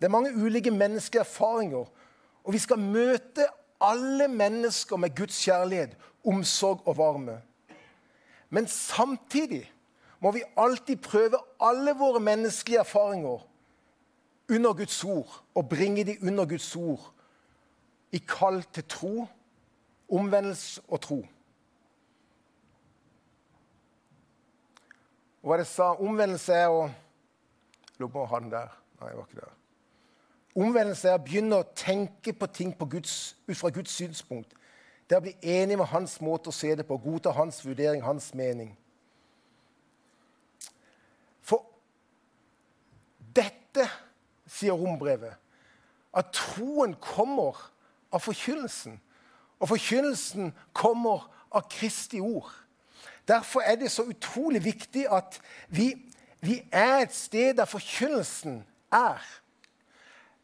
Det 0.00 0.08
er 0.08 0.14
mange 0.14 0.32
ulike 0.32 0.72
menneskelige 0.72 1.20
erfaringer. 1.20 1.84
Og 2.44 2.52
vi 2.52 2.58
skal 2.58 2.80
møte 2.80 3.48
alle 3.84 4.28
mennesker 4.28 4.96
med 4.96 5.12
Guds 5.16 5.36
kjærlighet, 5.44 5.96
omsorg 6.24 6.82
og 6.88 6.96
varme. 6.98 7.38
Men 8.50 8.66
samtidig 8.68 9.70
må 10.20 10.30
vi 10.32 10.42
alltid 10.56 10.96
prøve 10.96 11.38
alle 11.60 11.92
våre 11.98 12.20
menneskelige 12.20 12.80
erfaringer 12.80 13.44
under 14.50 14.72
Guds 14.72 15.04
ord 15.04 15.42
og 15.54 15.68
bringe 15.68 16.04
de 16.04 16.16
under 16.22 16.44
Guds 16.44 16.76
ord 16.76 17.12
i 18.12 18.18
kall 18.18 18.62
til 18.72 18.84
tro, 18.88 19.26
omvendelse 20.08 20.80
og 20.88 21.00
tro. 21.00 21.24
Og 25.44 25.50
hva 25.50 25.58
det 25.60 25.66
sa 25.68 25.90
Omvendelse 26.00 26.56
er 26.56 26.72
å 26.72 26.86
Lurer 28.00 28.10
på 28.10 28.24
han 28.26 28.48
der. 28.50 28.72
Nei, 28.98 29.08
jeg 29.10 29.18
var 29.18 29.26
ikke 29.28 29.42
der. 29.42 29.50
Omvendelse 30.64 31.10
er 31.10 31.18
å 31.18 31.22
begynne 31.22 31.58
å 31.60 31.66
tenke 31.78 32.32
på 32.34 32.48
ting 32.50 32.72
på 32.74 32.88
Guds, 32.90 33.36
ut 33.46 33.58
fra 33.58 33.70
Guds 33.74 33.94
synspunkt. 33.94 34.56
Det 35.06 35.14
er 35.14 35.20
å 35.20 35.24
bli 35.26 35.34
enig 35.54 35.76
med 35.78 35.90
hans 35.92 36.16
måte 36.24 36.50
å 36.50 36.56
se 36.56 36.72
det 36.74 36.86
på, 36.88 36.98
godta 36.98 37.30
hans 37.36 37.60
vurdering, 37.62 38.02
hans 38.02 38.32
mening. 38.34 38.72
For 41.44 41.62
dette, 43.36 43.86
sier 44.50 44.74
rombrevet, 44.74 45.38
at 46.14 46.34
troen 46.34 46.96
kommer 46.98 47.62
av 48.10 48.26
forkynnelsen. 48.26 48.98
Og 49.62 49.70
forkynnelsen 49.70 50.50
kommer 50.74 51.28
av 51.54 51.68
Kristi 51.70 52.18
ord. 52.22 52.50
Derfor 53.28 53.60
er 53.60 53.78
det 53.80 53.90
så 53.90 54.04
utrolig 54.08 54.64
viktig 54.64 55.06
at 55.12 55.40
vi, 55.68 55.94
vi 56.40 56.60
er 56.72 57.04
et 57.04 57.14
sted 57.14 57.54
der 57.56 57.64
forkynnelsen 57.64 58.62
er. 58.92 59.22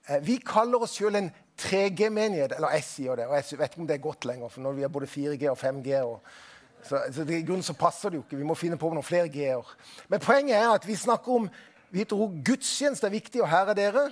Eh, 0.09 0.27
vi 0.27 0.39
kaller 0.47 0.83
oss 0.83 0.97
sjøl 0.97 1.19
en 1.21 1.33
3G-menighet. 1.61 2.55
Eller 2.57 2.77
jeg 2.79 2.87
sier 2.87 3.19
det, 3.21 3.27
og 3.27 3.37
jeg 3.37 3.59
vet 3.59 3.75
ikke 3.75 3.85
om 3.85 3.91
det 3.91 3.99
er 3.99 4.07
godt 4.07 4.25
lenger. 4.25 4.49
For 4.49 4.65
når 4.65 4.79
vi 4.79 4.89
både 4.89 5.11
4G 5.11 5.51
og 5.51 5.59
5G 5.59 6.01
og, 6.01 6.23
så, 6.83 7.03
så 7.13 7.27
I 7.29 7.43
grunnen 7.45 7.63
så 7.63 7.77
passer 7.77 8.09
det 8.09 8.17
jo 8.17 8.23
ikke. 8.25 8.41
Vi 8.41 8.49
må 8.49 8.57
finne 8.57 8.79
på 8.81 8.89
noen 8.89 9.05
flere 9.05 9.29
G-er. 9.29 9.77
Men 10.09 10.23
poenget 10.25 10.57
er 10.57 10.71
at 10.73 10.87
vi 10.89 10.97
snakker 10.97 11.37
om 11.37 11.51
vi 11.91 12.05
tror 12.07 12.31
gudstjeneste 12.47 13.09
er 13.09 13.11
viktig, 13.11 13.43
og 13.43 13.51
her 13.51 13.73
er 13.73 13.75
dere. 13.75 14.05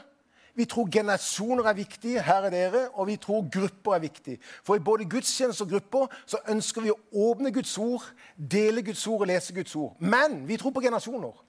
Vi 0.59 0.65
tror 0.67 0.89
generasjoner 0.91 1.69
er 1.71 1.77
viktige. 1.79 2.23
Her 2.23 2.49
er 2.49 2.51
dere. 2.51 2.89
Og 2.99 3.07
vi 3.07 3.17
tror 3.17 3.45
grupper 3.53 3.95
er 3.95 3.99
viktige. 4.03 4.39
For 4.67 4.75
i 4.75 4.83
både 4.83 5.07
gudstjeneste 5.07 5.63
og 5.63 5.71
grupper 5.71 6.15
så 6.27 6.41
ønsker 6.51 6.83
vi 6.83 6.91
å 6.91 6.99
åpne 7.29 7.53
Guds 7.55 7.77
ord, 7.79 8.09
dele 8.35 8.83
Guds 8.83 9.07
ord 9.07 9.23
og 9.23 9.31
lese 9.31 9.55
Guds 9.55 9.77
ord. 9.79 9.95
Men 10.03 10.41
vi 10.49 10.57
tror 10.59 10.75
på 10.75 10.83
generasjoner. 10.83 11.45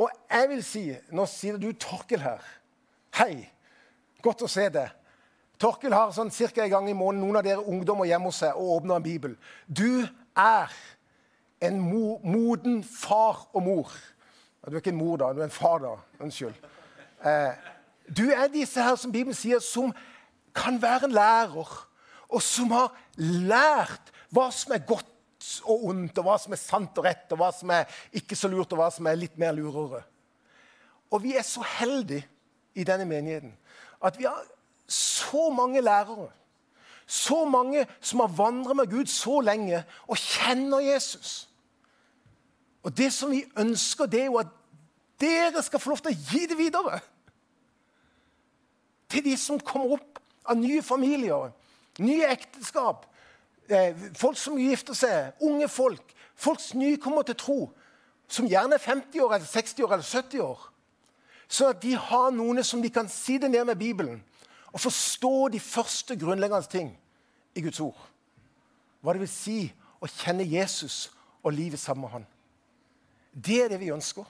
Og 0.00 0.08
jeg 0.30 0.48
vil 0.48 0.62
si 0.64 0.84
Nå 1.12 1.26
sier 1.28 1.58
du 1.60 1.68
Torkel 1.76 2.22
her. 2.24 2.40
Hei. 3.18 3.44
Godt 4.24 4.46
å 4.46 4.48
se 4.48 4.64
deg. 4.72 4.88
Torkel 5.60 5.92
har 5.92 6.14
sånn 6.16 6.32
ca. 6.32 6.62
en 6.64 6.70
gang 6.72 6.88
i 6.88 6.96
måneden 6.96 7.26
noen 7.26 7.36
av 7.36 7.44
dere 7.44 7.66
ungdommer 7.68 8.08
hjemme 8.08 8.30
hos 8.30 8.40
seg 8.40 8.56
og 8.56 8.78
åpner 8.78 8.96
en 8.96 9.04
bibel. 9.04 9.34
Du 9.68 10.06
er 10.32 10.72
en 11.60 11.76
mo 11.80 12.16
moden 12.24 12.80
far 12.84 13.50
og 13.52 13.62
mor. 13.62 13.92
Du 14.64 14.72
er 14.72 14.80
ikke 14.80 14.94
en 14.94 15.02
mor, 15.02 15.18
da. 15.20 15.34
Du 15.34 15.40
er 15.40 15.50
en 15.50 15.52
far, 15.52 15.84
da. 15.84 15.92
Unnskyld. 16.24 16.56
Eh, 17.24 17.52
du 18.16 18.30
er 18.30 18.50
disse 18.50 18.82
her 18.82 18.96
som 18.98 19.12
Bibelen 19.12 19.36
sier, 19.36 19.62
som 19.62 19.92
kan 20.56 20.80
være 20.82 21.06
en 21.08 21.14
lærer, 21.14 21.70
og 22.30 22.42
som 22.42 22.72
har 22.74 22.90
lært 23.18 24.10
hva 24.34 24.48
som 24.54 24.74
er 24.74 24.86
godt 24.86 25.06
og 25.64 25.86
ondt, 25.90 26.18
og 26.18 26.26
hva 26.26 26.36
som 26.38 26.54
er 26.54 26.60
sant 26.60 26.98
og 26.98 27.06
rett, 27.06 27.30
og 27.32 27.40
hva 27.40 27.50
som 27.54 27.70
er 27.74 28.00
ikke 28.16 28.36
så 28.38 28.50
lurt, 28.50 28.72
og 28.74 28.82
hva 28.82 28.90
som 28.94 29.08
er 29.08 29.18
litt 29.18 29.38
mer 29.40 29.54
lurere. 29.56 30.02
Og 31.10 31.22
vi 31.24 31.34
er 31.38 31.46
så 31.46 31.62
heldige 31.78 32.26
i 32.78 32.86
denne 32.86 33.06
menigheten 33.08 33.56
at 34.00 34.16
vi 34.16 34.24
har 34.24 34.44
så 34.88 35.50
mange 35.52 35.82
lærere. 35.84 36.30
Så 37.06 37.44
mange 37.44 37.86
som 38.00 38.20
har 38.20 38.30
vandret 38.32 38.76
med 38.76 38.90
Gud 38.90 39.10
så 39.10 39.40
lenge 39.42 39.82
og 40.06 40.16
kjenner 40.16 40.80
Jesus. 40.80 41.48
Og 42.82 42.96
det 42.96 43.10
som 43.12 43.30
vi 43.34 43.42
ønsker, 43.58 44.06
det 44.06 44.22
er 44.22 44.30
jo 44.30 44.38
at 44.40 44.52
dere 45.20 45.62
skal 45.62 45.82
få 45.82 45.90
lov 45.90 46.00
til 46.00 46.14
å 46.14 46.20
gi 46.30 46.46
det 46.48 46.56
videre 46.58 47.00
til 49.10 49.24
de 49.24 49.36
som 49.36 49.60
kommer 49.60 49.96
opp 49.98 50.20
av 50.46 50.58
nye 50.58 50.82
familier, 50.82 51.50
nye 51.98 52.28
ekteskap, 52.30 53.06
eh, 53.68 53.96
folk 54.16 54.38
som 54.38 54.58
gifter 54.58 54.94
seg, 54.94 55.32
unge 55.42 55.68
folk, 55.68 56.14
folk 56.34 56.60
som 56.60 56.80
nykommer 56.80 57.22
til 57.22 57.34
tro. 57.36 57.60
som 58.30 58.46
gjerne 58.46 58.74
er 58.74 58.78
50 58.78 59.20
år, 59.20 59.32
eller 59.34 59.46
60 59.46 59.82
år 59.82 59.92
eller 59.92 60.04
70 60.04 60.40
år. 60.40 60.60
Sånn 61.48 61.72
at 61.74 61.80
de 61.82 61.96
har 61.98 62.30
noen 62.30 62.62
som 62.62 62.82
de 62.82 62.90
kan 62.90 63.08
sitte 63.08 63.48
ned 63.48 63.64
med 63.66 63.78
Bibelen 63.78 64.20
og 64.70 64.80
forstå 64.80 65.48
de 65.48 65.60
første 65.60 66.14
grunnleggende 66.16 66.70
ting 66.70 66.92
i 67.54 67.60
Guds 67.60 67.80
ord. 67.80 67.98
Hva 69.02 69.12
det 69.12 69.24
vil 69.24 69.32
si 69.32 69.72
å 69.98 70.06
kjenne 70.06 70.46
Jesus 70.46 71.10
og 71.42 71.56
livet 71.56 71.80
sammen 71.80 72.06
med 72.06 72.10
han. 72.10 72.26
Det 73.34 73.64
er 73.64 73.72
det 73.72 73.80
vi 73.80 73.90
ønsker. 73.90 74.24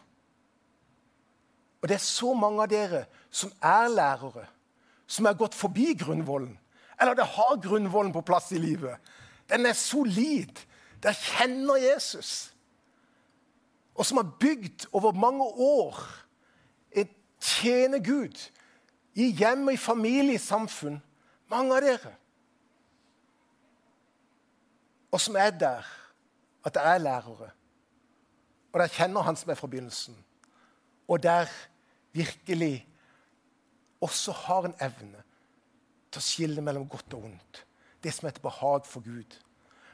Og 1.80 1.88
det 1.88 1.96
er 1.96 2.04
så 2.04 2.32
mange 2.36 2.62
av 2.62 2.70
dere 2.70 3.04
som 3.30 3.52
er 3.60 3.88
lærere, 3.88 4.46
som 5.10 5.26
er 5.26 5.38
gått 5.38 5.56
forbi 5.58 5.92
grunnvollen. 5.98 6.54
Eller 7.00 7.16
det 7.18 7.26
har 7.34 7.58
grunnvollen 7.62 8.12
på 8.14 8.22
plass 8.22 8.52
i 8.52 8.60
livet. 8.62 9.00
Den 9.50 9.66
er 9.66 9.74
solid. 9.74 10.62
Der 11.02 11.16
kjenner 11.16 11.80
Jesus. 11.80 12.52
Og 13.94 14.06
som 14.06 14.20
har 14.20 14.30
bygd 14.40 14.86
over 14.92 15.16
mange 15.16 15.44
år 15.44 15.98
et 16.92 17.10
tjene 17.40 17.98
Gud 18.04 18.36
i 19.18 19.32
hjem, 19.34 19.66
og 19.66 19.74
i 19.74 19.80
familie, 19.80 20.36
i 20.36 20.42
samfunn. 20.42 21.00
Mange 21.50 21.74
av 21.74 21.82
dere. 21.82 22.12
Og 25.10 25.20
som 25.20 25.36
er 25.36 25.50
der 25.50 25.88
at 26.64 26.76
det 26.76 26.84
er 26.84 27.02
lærere. 27.02 27.50
Og 28.70 28.78
der 28.80 28.92
kjenner 28.94 29.26
han 29.26 29.36
som 29.36 29.50
er 29.50 29.58
fra 29.58 29.66
begynnelsen. 29.66 30.14
Og 31.08 31.22
der 31.22 31.50
virkelig 32.12 32.86
også 34.00 34.32
har 34.32 34.66
en 34.68 34.76
evne 34.80 35.22
til 36.10 36.20
å 36.20 36.24
skille 36.24 36.64
mellom 36.64 36.88
godt 36.90 37.14
og 37.14 37.26
ondt. 37.30 37.64
Det 38.02 38.12
som 38.14 38.26
er 38.26 38.34
et 38.34 38.42
behag 38.42 38.86
for 38.88 39.04
Gud. 39.04 39.36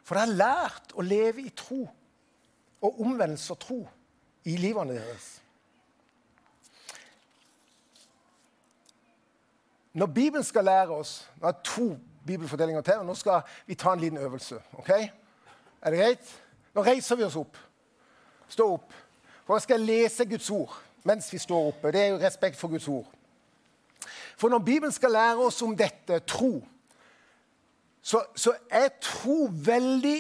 For 0.07 0.14
de 0.14 0.23
har 0.23 0.38
lært 0.38 0.95
å 0.95 1.05
leve 1.05 1.42
i 1.42 1.55
tro 1.57 1.83
og 2.81 3.01
omvendelse 3.03 3.53
og 3.53 3.61
tro 3.62 3.81
i 4.47 4.55
livene 4.61 4.95
deres. 4.95 5.27
Når 9.97 10.07
Bibelen 10.12 10.45
skal 10.45 10.66
lære 10.69 10.92
oss 10.92 11.23
Nå 11.40 11.49
er 11.49 11.62
to 11.64 11.87
bibelfordelinger 12.27 12.83
til, 12.83 12.99
og 13.01 13.07
nå 13.07 13.14
skal 13.14 13.47
vi 13.66 13.75
ta 13.79 13.92
en 13.95 14.01
liten 14.01 14.19
øvelse. 14.19 14.59
ok? 14.73 14.90
Er 14.90 15.90
det 15.90 15.99
greit? 15.99 16.33
Nå 16.75 16.83
reiser 16.83 17.16
vi 17.16 17.25
oss 17.25 17.37
opp. 17.38 17.57
Stå 18.49 18.66
opp. 18.73 18.92
For 19.47 19.55
jeg 19.55 19.62
skal 19.62 19.81
lese 19.81 20.27
Guds 20.27 20.51
ord 20.51 20.75
mens 21.07 21.33
vi 21.33 21.38
står 21.38 21.69
oppe. 21.69 21.92
Det 21.95 22.01
er 22.03 22.09
jo 22.11 22.19
respekt 22.19 22.59
for 22.59 22.69
Guds 22.69 22.88
ord. 22.88 23.07
For 24.37 24.49
når 24.49 24.59
Bibelen 24.59 24.92
skal 24.92 25.12
lære 25.12 25.37
oss 25.37 25.62
om 25.62 25.77
dette, 25.77 26.18
tro, 26.29 26.61
så, 28.03 28.22
så 28.37 28.53
er 28.70 28.88
tro 29.01 29.49
veldig 29.51 30.18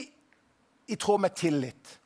i 0.88 0.94
tråd 0.94 1.20
med 1.20 1.36
tillit. 1.36 2.00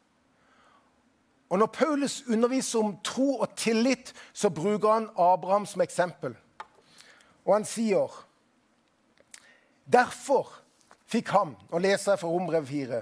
Og 1.50 1.58
Når 1.58 1.66
Paulus 1.66 2.22
underviser 2.28 2.78
om 2.78 2.96
tro 3.04 3.36
og 3.40 3.56
tillit, 3.56 4.14
så 4.32 4.50
bruker 4.50 4.92
han 4.92 5.08
Abraham 5.18 5.66
som 5.66 5.82
eksempel. 5.82 6.36
Og 7.44 7.54
han 7.54 7.64
sier 7.64 8.26
Derfor 9.90 10.52
fikk 11.10 11.32
ham 11.34 11.56
Nå 11.72 11.78
leser 11.82 12.12
jeg 12.12 12.20
fra 12.20 12.28
Rombrev 12.30 12.66
4. 12.66 13.00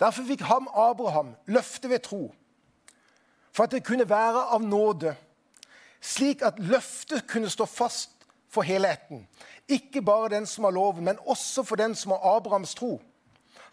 Derfor 0.00 0.24
fikk 0.26 0.40
ham, 0.48 0.68
Abraham, 0.74 1.34
løftet 1.46 1.90
ved 1.90 2.00
tro, 2.02 2.34
for 3.52 3.64
at 3.64 3.70
det 3.70 3.84
kunne 3.86 4.08
være 4.08 4.40
av 4.56 4.62
nåde, 4.62 5.12
slik 6.00 6.42
at 6.42 6.58
løftet 6.58 7.28
kunne 7.30 7.50
stå 7.50 7.66
fast 7.70 8.13
for 8.54 8.66
helheten. 8.66 9.26
Ikke 9.68 10.02
bare 10.02 10.30
den 10.36 10.46
som 10.46 10.64
har 10.64 10.74
loven, 10.76 11.04
men 11.04 11.18
også 11.26 11.64
for 11.66 11.80
den 11.80 11.94
som 11.98 12.14
har 12.14 12.36
Abrahams 12.36 12.74
tro. 12.74 13.00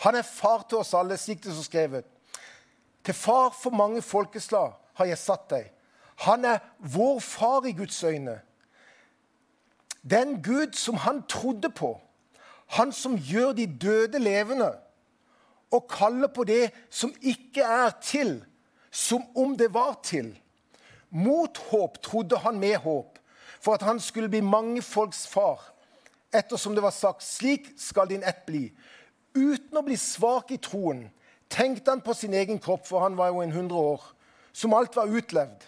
Han 0.02 0.18
er 0.18 0.26
far 0.26 0.66
til 0.70 0.82
oss 0.82 0.96
alle, 0.98 1.18
slik 1.18 1.44
det 1.44 1.54
står 1.54 1.68
skrevet. 1.68 2.06
Til 3.06 3.14
far 3.18 3.52
for 3.54 3.74
mange 3.74 4.02
folkeslag 4.02 4.74
har 4.98 5.10
jeg 5.10 5.22
satt 5.22 5.50
deg. 5.50 5.68
Han 6.26 6.46
er 6.46 6.62
vår 6.78 7.20
far 7.22 7.66
i 7.66 7.74
Guds 7.78 8.04
øyne. 8.04 8.40
Den 10.02 10.42
Gud 10.42 10.74
som 10.78 10.98
han 10.98 11.24
trodde 11.30 11.70
på, 11.70 11.96
han 12.78 12.92
som 12.92 13.18
gjør 13.18 13.54
de 13.54 13.66
døde 13.66 14.20
levende, 14.20 14.72
og 15.72 15.88
kaller 15.90 16.28
på 16.28 16.44
det 16.44 16.72
som 16.90 17.14
ikke 17.22 17.64
er 17.64 17.94
til, 18.04 18.42
som 18.92 19.24
om 19.38 19.54
det 19.58 19.74
var 19.74 20.00
til. 20.04 20.34
Mot 21.10 21.58
håp 21.72 22.02
trodde 22.04 22.38
han 22.44 22.60
med 22.60 22.76
håp, 22.84 23.20
for 23.62 23.78
at 23.78 23.86
han 23.86 24.00
skulle 24.00 24.30
bli 24.30 24.42
mange 24.42 24.82
far. 24.82 25.62
Ettersom 26.34 26.76
det 26.76 26.84
var 26.84 26.96
sagt, 26.96 27.24
slik 27.24 27.74
skal 27.78 28.10
din 28.10 28.24
ett 28.24 28.46
bli. 28.46 28.70
Uten 29.36 29.78
å 29.78 29.84
bli 29.86 29.98
svak 30.00 30.52
i 30.52 30.60
troen 30.60 31.06
tenkte 31.52 31.92
han 31.92 32.02
på 32.02 32.14
sin 32.16 32.34
egen 32.34 32.60
kropp, 32.60 32.88
for 32.88 33.04
han 33.04 33.18
var 33.20 33.32
jo 33.32 33.42
en 33.44 33.52
100 33.52 33.76
år, 33.76 34.02
som 34.54 34.74
alt 34.74 34.96
var 34.96 35.12
utlevd. 35.12 35.68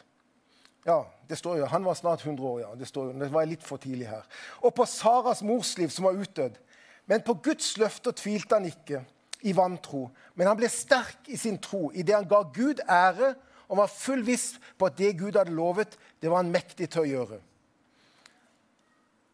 Ja, 0.88 1.06
det 1.28 1.38
står 1.40 1.58
jo, 1.58 1.66
Han 1.66 1.84
var 1.84 1.94
snart 1.96 2.26
100 2.26 2.44
år, 2.44 2.60
ja. 2.60 2.76
Det, 2.76 2.88
står 2.88 3.12
jo, 3.12 3.20
det 3.20 3.32
var 3.32 3.48
litt 3.48 3.64
for 3.64 3.78
tidlig 3.78 4.08
her. 4.08 4.24
Og 4.62 4.74
på 4.76 4.86
Saras 4.86 5.44
morsliv, 5.44 5.90
som 5.90 6.06
var 6.06 6.20
utdødd. 6.20 6.58
Men 7.06 7.24
på 7.24 7.34
Guds 7.44 7.78
løfter 7.78 8.12
tvilte 8.12 8.56
han 8.56 8.68
ikke 8.68 9.04
i 9.44 9.54
vantro. 9.56 10.10
Men 10.36 10.48
han 10.48 10.60
ble 10.60 10.70
sterk 10.72 11.28
i 11.28 11.40
sin 11.40 11.58
tro 11.60 11.90
idet 11.92 12.16
han 12.16 12.28
ga 12.28 12.44
Gud 12.56 12.84
ære 12.88 13.34
og 13.68 13.80
var 13.80 13.92
full 13.92 14.24
viss 14.28 14.54
på 14.78 14.88
at 14.88 14.98
det 15.00 15.18
Gud 15.20 15.38
hadde 15.40 15.56
lovet, 15.56 15.98
det 16.22 16.32
var 16.32 16.44
han 16.44 16.52
mektig 16.52 16.90
til 16.92 17.04
å 17.04 17.10
gjøre. 17.10 17.40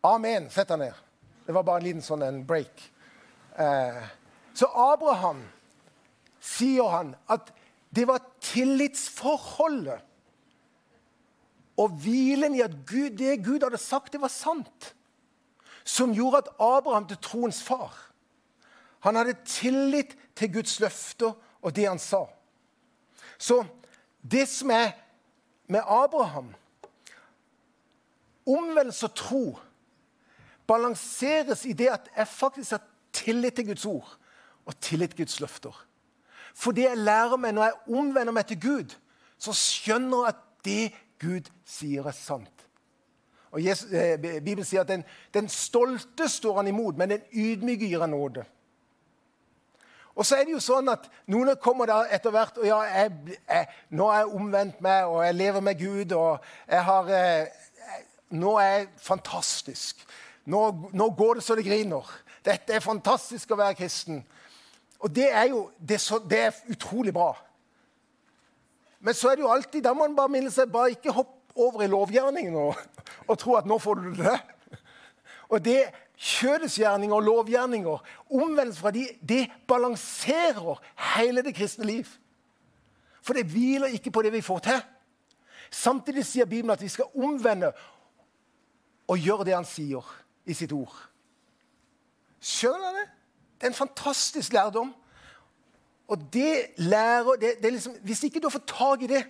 Amen. 0.01 0.49
Sett 0.49 0.69
deg 0.71 0.79
ned. 0.79 0.99
Det 1.45 1.53
var 1.55 1.65
bare 1.67 1.81
en 1.81 1.87
liten 1.89 2.03
sånn 2.05 2.23
en 2.23 2.43
break. 2.47 2.83
Eh, 3.59 4.03
så 4.55 4.69
Abraham 4.71 5.41
sier 6.39 6.87
han 6.87 7.15
at 7.27 7.49
det 7.95 8.05
var 8.07 8.23
tillitsforholdet 8.43 10.05
og 11.79 11.95
hvilen 12.03 12.55
i 12.55 12.63
at 12.63 12.75
Gud, 12.87 13.17
det 13.17 13.39
Gud 13.43 13.63
hadde 13.63 13.79
sagt, 13.79 14.11
det 14.13 14.21
var 14.21 14.31
sant, 14.31 14.93
som 15.83 16.13
gjorde 16.13 16.43
at 16.43 16.51
Abraham 16.59 17.07
til 17.07 17.17
troens 17.23 17.63
far 17.63 17.95
Han 18.99 19.15
hadde 19.15 19.37
tillit 19.47 20.17
til 20.35 20.51
Guds 20.53 20.79
løfter 20.83 21.31
og 21.63 21.75
det 21.75 21.85
han 21.87 21.99
sa. 21.99 22.25
Så 23.39 23.63
det 24.21 24.43
som 24.51 24.71
er 24.75 24.91
med 25.67 25.81
Abraham 25.87 26.53
Omvendelse 28.49 29.05
og 29.05 29.15
tro 29.15 29.43
balanseres 30.69 31.65
i 31.65 31.73
det 31.73 31.89
at 31.91 32.09
jeg 32.15 32.27
faktisk 32.29 32.77
har 32.77 32.83
tillit 33.13 33.57
til 33.57 33.71
Guds 33.71 33.85
ord 33.89 34.15
og 34.69 34.77
tillit 34.81 35.15
til 35.15 35.25
Guds 35.25 35.39
løfter. 35.41 35.85
For 36.53 36.75
det 36.75 36.85
jeg 36.85 36.97
lærer 36.97 37.37
meg 37.41 37.55
når 37.55 37.69
jeg 37.69 37.97
omvender 37.97 38.35
meg 38.35 38.45
til 38.49 38.61
Gud, 38.61 38.95
så 39.39 39.55
skjønner 39.55 40.25
jeg 40.25 40.35
at 40.35 40.45
det 40.65 40.85
Gud 41.19 41.49
sier, 41.67 42.07
er 42.07 42.15
sant. 42.15 42.65
Og 43.51 43.63
Jesus, 43.65 43.91
eh, 43.91 44.17
Bibelen 44.19 44.65
sier 44.65 44.83
at 44.83 44.91
den, 44.91 45.03
den, 45.33 45.49
stolte 45.49 46.29
står 46.29 46.61
han 46.61 46.67
imot, 46.67 46.97
men 46.97 47.15
den 47.15 47.21
ydmyke 47.33 47.87
gir 47.89 48.03
han 48.03 48.13
nåde. 48.13 48.43
Og 50.15 50.25
så 50.25 50.35
er 50.35 50.45
det 50.45 50.53
jo 50.53 50.61
sånn 50.61 50.91
at 50.91 51.07
Noen 51.31 51.55
kommer 51.63 51.87
der 51.87 52.11
etter 52.13 52.33
hvert 52.35 52.57
og 52.59 52.65
ja, 52.67 52.79
jeg, 52.83 53.37
jeg, 53.47 53.67
nå 53.95 54.09
er 54.11 54.21
jeg 54.21 54.39
omvendt 54.41 54.81
meg, 54.83 55.07
og 55.07 55.23
jeg 55.23 55.37
lever 55.39 55.63
med 55.63 55.79
Gud. 55.79 56.11
og 56.11 56.45
jeg 56.67 56.83
har, 56.83 57.11
eh, 57.15 57.47
Nå 58.29 58.57
er 58.61 58.67
jeg 58.69 58.89
fantastisk. 59.01 60.03
Nå, 60.45 60.89
nå 60.93 61.09
går 61.17 61.39
det 61.39 61.43
så 61.43 61.55
det 61.55 61.65
griner. 61.67 62.05
Dette 62.45 62.73
er 62.73 62.83
fantastisk 62.83 63.51
å 63.51 63.59
være 63.59 63.77
kristen. 63.79 64.21
Og 64.99 65.11
det 65.15 65.29
er 65.31 65.49
jo 65.51 65.69
det 65.79 65.99
er, 65.99 66.03
så, 66.03 66.19
det 66.19 66.39
er 66.47 66.61
utrolig 66.71 67.13
bra. 67.15 67.33
Men 68.99 69.15
så 69.15 69.31
er 69.31 69.39
det 69.39 69.45
jo 69.45 69.51
alltid 69.51 69.83
der 69.83 69.95
man 69.95 70.15
bare 70.15 70.31
minner 70.31 70.51
seg 70.51 70.71
bare 70.71 70.95
ikke 70.95 71.15
hopp 71.15 71.35
over 71.59 71.83
i 71.83 71.91
lovgjerningen 71.91 72.55
og, 72.59 72.79
og 73.27 73.39
tro 73.39 73.55
at 73.59 73.67
nå 73.67 73.79
får 73.79 74.01
du 74.03 74.13
det. 74.19 74.37
Og 75.49 75.63
det 75.65 75.81
Kjødesgjerninger 76.19 77.15
og 77.15 77.23
lovgjerninger, 77.23 77.99
omvendelse 78.29 78.81
fra 78.81 78.91
de, 78.91 79.05
det 79.23 79.45
balanserer 79.67 80.81
hele 81.15 81.41
det 81.41 81.53
kristne 81.55 81.85
liv. 81.87 82.07
For 83.23 83.33
det 83.33 83.45
hviler 83.47 83.87
ikke 83.95 84.11
på 84.11 84.21
det 84.21 84.33
vi 84.33 84.41
får 84.43 84.59
til. 84.67 84.81
Samtidig 85.71 86.25
sier 86.27 86.49
Bibelen 86.49 86.75
at 86.75 86.83
vi 86.83 86.91
skal 86.91 87.07
omvende 87.15 87.71
og 89.07 89.17
gjøre 89.17 89.47
det 89.47 89.55
han 89.55 89.67
sier 89.67 90.03
i 90.49 90.55
sitt 90.57 90.73
ord. 90.73 90.95
Skjønner 92.39 92.89
dere 92.89 93.03
det? 93.03 93.07
Det 93.59 93.67
er 93.67 93.73
en 93.73 93.77
fantastisk 93.77 94.53
lærdom. 94.55 94.93
Og 96.09 96.21
det 96.33 96.79
lærer 96.81 97.37
det, 97.41 97.51
det 97.61 97.73
liksom, 97.75 97.99
Hvis 98.03 98.23
ikke 98.23 98.39
du 98.39 98.47
har 98.47 98.55
fått 98.55 98.71
tak 98.71 99.03
i 99.05 99.11
det 99.11 99.21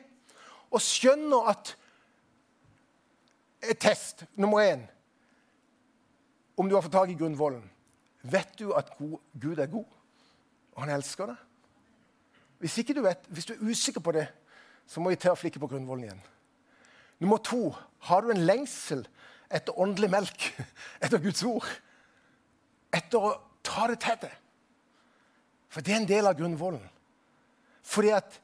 og 0.69 0.81
skjønner 0.85 1.49
at 1.49 1.75
Test 3.81 4.23
nummer 4.39 4.61
én 4.63 4.85
om 6.55 6.69
du 6.69 6.75
har 6.75 6.83
fått 6.83 6.93
tak 6.95 7.09
i 7.11 7.15
grunnvollen. 7.15 7.63
Vet 8.23 8.53
du 8.59 8.73
at 8.75 8.91
Gud 8.99 9.59
er 9.59 9.67
god, 9.71 9.85
og 10.75 10.83
han 10.83 10.91
elsker 10.95 11.31
deg? 11.31 11.43
Hvis, 12.59 12.77
ikke 12.77 12.95
du 12.95 13.01
vet, 13.03 13.27
hvis 13.31 13.47
du 13.47 13.53
er 13.53 13.63
usikker 13.63 14.03
på 14.03 14.11
det, 14.15 14.25
så 14.87 14.99
må 14.99 15.11
vi 15.11 15.19
til 15.19 15.31
å 15.31 15.39
flikke 15.39 15.59
på 15.59 15.69
grunnvollen 15.71 16.07
igjen. 16.07 16.23
Nummer 17.19 17.39
to 17.43 17.61
har 18.07 18.23
du 18.23 18.31
en 18.31 18.43
lengsel 18.43 19.05
etter 19.49 19.79
åndelig 19.79 20.09
melk, 20.13 20.49
etter 21.03 21.21
Guds 21.23 21.43
ord. 21.47 21.67
Etter 22.93 23.29
å 23.29 23.37
Ta 23.69 23.87
det 23.89 23.99
til 24.01 24.17
deg. 24.23 24.35
For 25.69 25.85
det 25.85 25.93
er 25.93 26.01
en 26.01 26.09
del 26.09 26.27
av 26.29 26.37
grunnvollen. 26.39 26.85
Fordi 27.85 28.13
at 28.15 28.39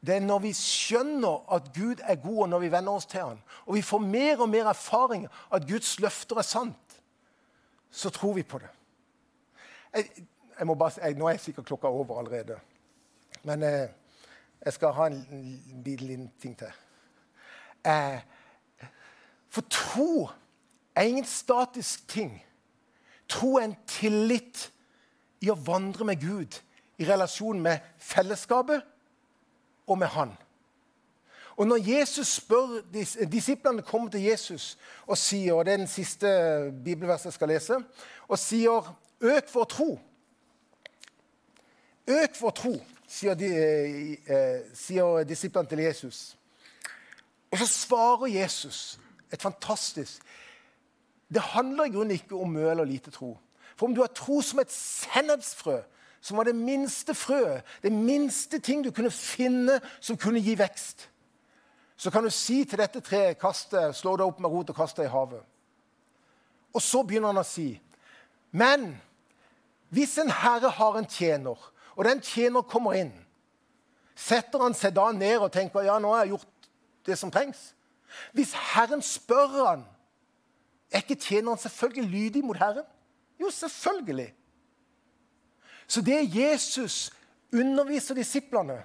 det 0.00 0.14
er 0.16 0.24
når 0.24 0.40
vi 0.46 0.52
skjønner 0.56 1.42
at 1.52 1.66
Gud 1.76 2.00
er 2.00 2.16
god, 2.22 2.38
og 2.46 2.48
når 2.54 2.62
vi 2.62 2.72
venner 2.72 2.96
oss 2.96 3.08
til 3.10 3.20
Han, 3.20 3.42
og 3.66 3.76
vi 3.76 3.84
får 3.84 4.00
mer 4.00 4.40
og 4.40 4.48
mer 4.48 4.70
erfaring 4.72 5.26
at 5.52 5.66
Guds 5.68 5.98
løfter 6.00 6.40
er 6.40 6.48
sant, 6.48 6.96
så 7.90 8.08
tror 8.10 8.34
vi 8.38 8.46
på 8.48 8.58
det. 8.62 8.70
Jeg, 9.92 10.24
jeg 10.58 10.66
må 10.66 10.74
bare, 10.74 11.02
jeg, 11.04 11.18
nå 11.18 11.28
er 11.28 11.36
jeg 11.36 11.44
sikkert 11.44 11.68
klokka 11.68 11.92
over 11.92 12.18
allerede. 12.22 12.56
Men 13.44 13.62
eh, 13.62 13.92
jeg 14.64 14.72
skal 14.72 14.94
ha 14.96 15.08
en, 15.10 15.20
en 15.30 15.82
liten 15.84 16.30
ting 16.40 16.56
til. 16.56 16.72
Eh, 17.84 18.20
for 19.50 19.66
tro 19.70 20.28
er 20.94 21.02
ingen 21.02 21.24
statisk 21.24 22.08
ting. 22.08 22.44
Tro 23.28 23.56
er 23.58 23.64
en 23.68 23.76
tillit 23.86 24.68
i 25.40 25.50
å 25.50 25.58
vandre 25.58 26.06
med 26.06 26.20
Gud 26.22 26.60
i 27.00 27.06
relasjon 27.08 27.60
med 27.62 27.82
fellesskapet 27.98 28.84
og 29.86 29.98
med 29.98 30.12
Han. 30.14 30.34
Og 31.56 31.66
når 31.66 31.82
Jesus 31.84 32.28
spør, 32.40 32.80
Disiplene 33.32 33.82
kommer 33.82 34.10
til 34.10 34.22
Jesus 34.22 34.78
og 35.06 35.18
sier 35.18 35.54
og 35.54 35.64
det 35.66 35.72
er 35.72 35.82
den 35.82 35.90
siste 35.90 36.28
bibelverset 36.84 37.30
jeg 37.30 37.36
skal 37.36 37.48
lese, 37.48 37.80
og 38.28 38.38
sier 38.38 38.96
'Øk 39.20 39.54
vår 39.54 39.64
tro'. 39.72 39.98
Øk 42.08 42.40
vår 42.40 42.50
tro, 42.50 42.80
sier, 43.08 43.34
de, 43.34 43.46
eh, 44.12 44.60
sier 44.74 45.24
disiplene 45.24 45.68
til 45.68 45.78
Jesus. 45.78 46.36
Og 47.50 47.58
så 47.58 47.66
svarer 47.66 48.26
Jesus 48.26 49.00
et 49.32 49.42
fantastisk 49.42 50.22
Det 51.30 51.42
handler 51.42 51.84
i 51.84 51.92
grunnen 51.94 52.10
ikke 52.10 52.34
om 52.34 52.50
mye 52.50 52.70
eller 52.72 52.84
lite 52.84 53.10
tro. 53.14 53.36
For 53.76 53.86
om 53.86 53.94
du 53.94 54.00
har 54.00 54.10
tro 54.10 54.40
som 54.42 54.58
et 54.58 54.72
sennepsfrø, 54.72 55.76
som 56.20 56.36
var 56.36 56.44
det 56.44 56.54
minste 56.54 57.14
frøet, 57.14 57.62
det 57.82 57.92
minste 57.92 58.58
ting 58.58 58.82
du 58.84 58.90
kunne 58.90 59.12
finne 59.14 59.78
som 60.00 60.18
kunne 60.18 60.42
gi 60.42 60.56
vekst, 60.58 61.06
så 61.96 62.10
kan 62.10 62.24
du 62.24 62.30
si 62.34 62.64
til 62.64 62.82
dette 62.82 63.00
treet 63.00 63.38
kast 63.38 63.76
slå 63.94 64.16
det 64.16 64.26
opp 64.26 64.40
med 64.40 64.50
rot 64.50 64.70
og 64.72 64.76
kast 64.76 64.96
det 64.96 65.06
i 65.06 65.12
havet. 65.12 65.42
Og 66.74 66.82
så 66.82 67.02
begynner 67.06 67.30
han 67.30 67.42
å 67.44 67.46
si, 67.46 67.80
men 68.50 68.90
hvis 69.90 70.18
en 70.18 70.30
herre 70.30 70.70
har 70.70 70.98
en 70.98 71.08
tjener, 71.08 71.58
og 71.96 72.04
den 72.06 72.22
tjener 72.22 72.62
kommer 72.62 72.98
inn, 72.98 73.12
setter 74.16 74.62
han 74.62 74.74
seg 74.76 74.94
da 74.96 75.10
ned 75.12 75.38
og 75.40 75.52
tenker 75.52 75.86
ja, 75.86 75.98
nå 75.98 76.12
har 76.14 76.24
jeg 76.24 76.34
gjort 76.34 76.70
det 77.06 77.16
som 77.18 77.32
trengs. 77.32 77.70
Hvis 78.32 78.52
Herren 78.74 79.02
spør 79.02 79.66
han, 79.66 79.84
er 80.90 80.96
ikke 80.96 81.14
tjeneren 81.14 81.58
selvfølgelig 81.58 82.10
lydig 82.10 82.44
mot 82.44 82.56
Herren? 82.56 82.84
Jo, 83.40 83.50
selvfølgelig. 83.50 84.34
Så 85.86 86.00
det 86.00 86.36
Jesus 86.36 87.12
underviser 87.52 88.14
disiplene 88.14 88.82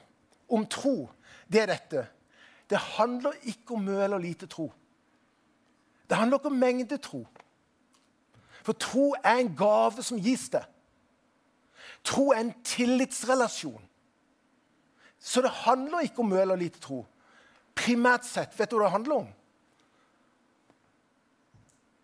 om 0.49 0.65
tro, 0.65 1.09
det 1.51 1.61
er 1.61 1.65
dette. 1.65 2.07
Det 2.69 2.77
handler 2.77 3.31
ikke 3.43 3.73
om 3.73 3.81
mye 3.85 4.03
eller 4.03 4.17
lite 4.17 4.47
tro. 4.47 4.71
Det 6.09 6.17
handler 6.17 6.37
ikke 6.37 6.47
om 6.47 6.61
mengde 6.61 6.97
tro. 6.97 7.27
For 8.63 8.73
tro 8.73 9.15
er 9.23 9.35
en 9.35 9.55
gave 9.57 10.03
som 10.03 10.21
gis 10.21 10.49
deg. 10.49 10.65
Tro 12.03 12.31
er 12.31 12.39
en 12.39 12.53
tillitsrelasjon. 12.63 13.81
Så 15.19 15.41
det 15.41 15.49
handler 15.49 16.05
ikke 16.05 16.19
om 16.19 16.29
mye 16.29 16.41
eller 16.41 16.55
lite 16.55 16.79
tro. 16.79 17.05
Primært 17.75 18.25
sett, 18.25 18.55
vet 18.59 18.71
du 18.71 18.77
hva 18.77 18.87
det 18.87 18.95
handler 18.95 19.15
om? 19.23 19.31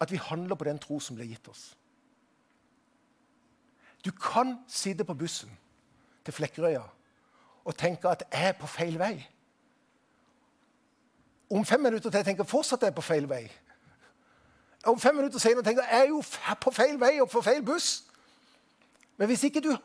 At 0.02 0.12
vi 0.12 0.20
handler 0.22 0.58
på 0.58 0.68
den 0.68 0.80
tro 0.82 1.00
som 1.00 1.16
ble 1.16 1.28
gitt 1.30 1.48
oss. 1.52 1.72
Du 4.06 4.12
kan 4.12 4.58
sitte 4.68 5.06
på 5.06 5.14
bussen 5.14 5.52
til 6.26 6.34
Flekkerøya 6.34 6.84
og 7.66 7.78
tenke 7.78 8.10
at 8.10 8.24
jeg 8.32 8.50
er 8.50 8.58
på 8.58 8.68
feil 8.68 8.98
vei. 9.00 9.16
Om 11.52 11.66
fem 11.66 11.80
minutter 11.80 12.10
til 12.10 12.18
jeg 12.18 12.26
tenker 12.26 12.48
fortsatt 12.48 12.82
jeg 12.82 12.90
er 12.90 12.98
på 12.98 13.06
feil 13.06 13.28
vei. 13.30 13.44
Om 14.88 15.00
fem 15.00 15.16
minutter 15.16 15.40
senere 15.40 15.64
tenker 15.64 15.86
jeg 15.86 16.10
er 16.10 16.56
på 16.62 16.72
feil 16.74 16.98
vei 17.00 17.20
og 17.22 17.30
på 17.30 17.42
feil 17.46 17.62
buss. 17.66 18.04
Men 19.18 19.30
hvis 19.30 19.44
ikke 19.44 19.62
du 19.62 19.76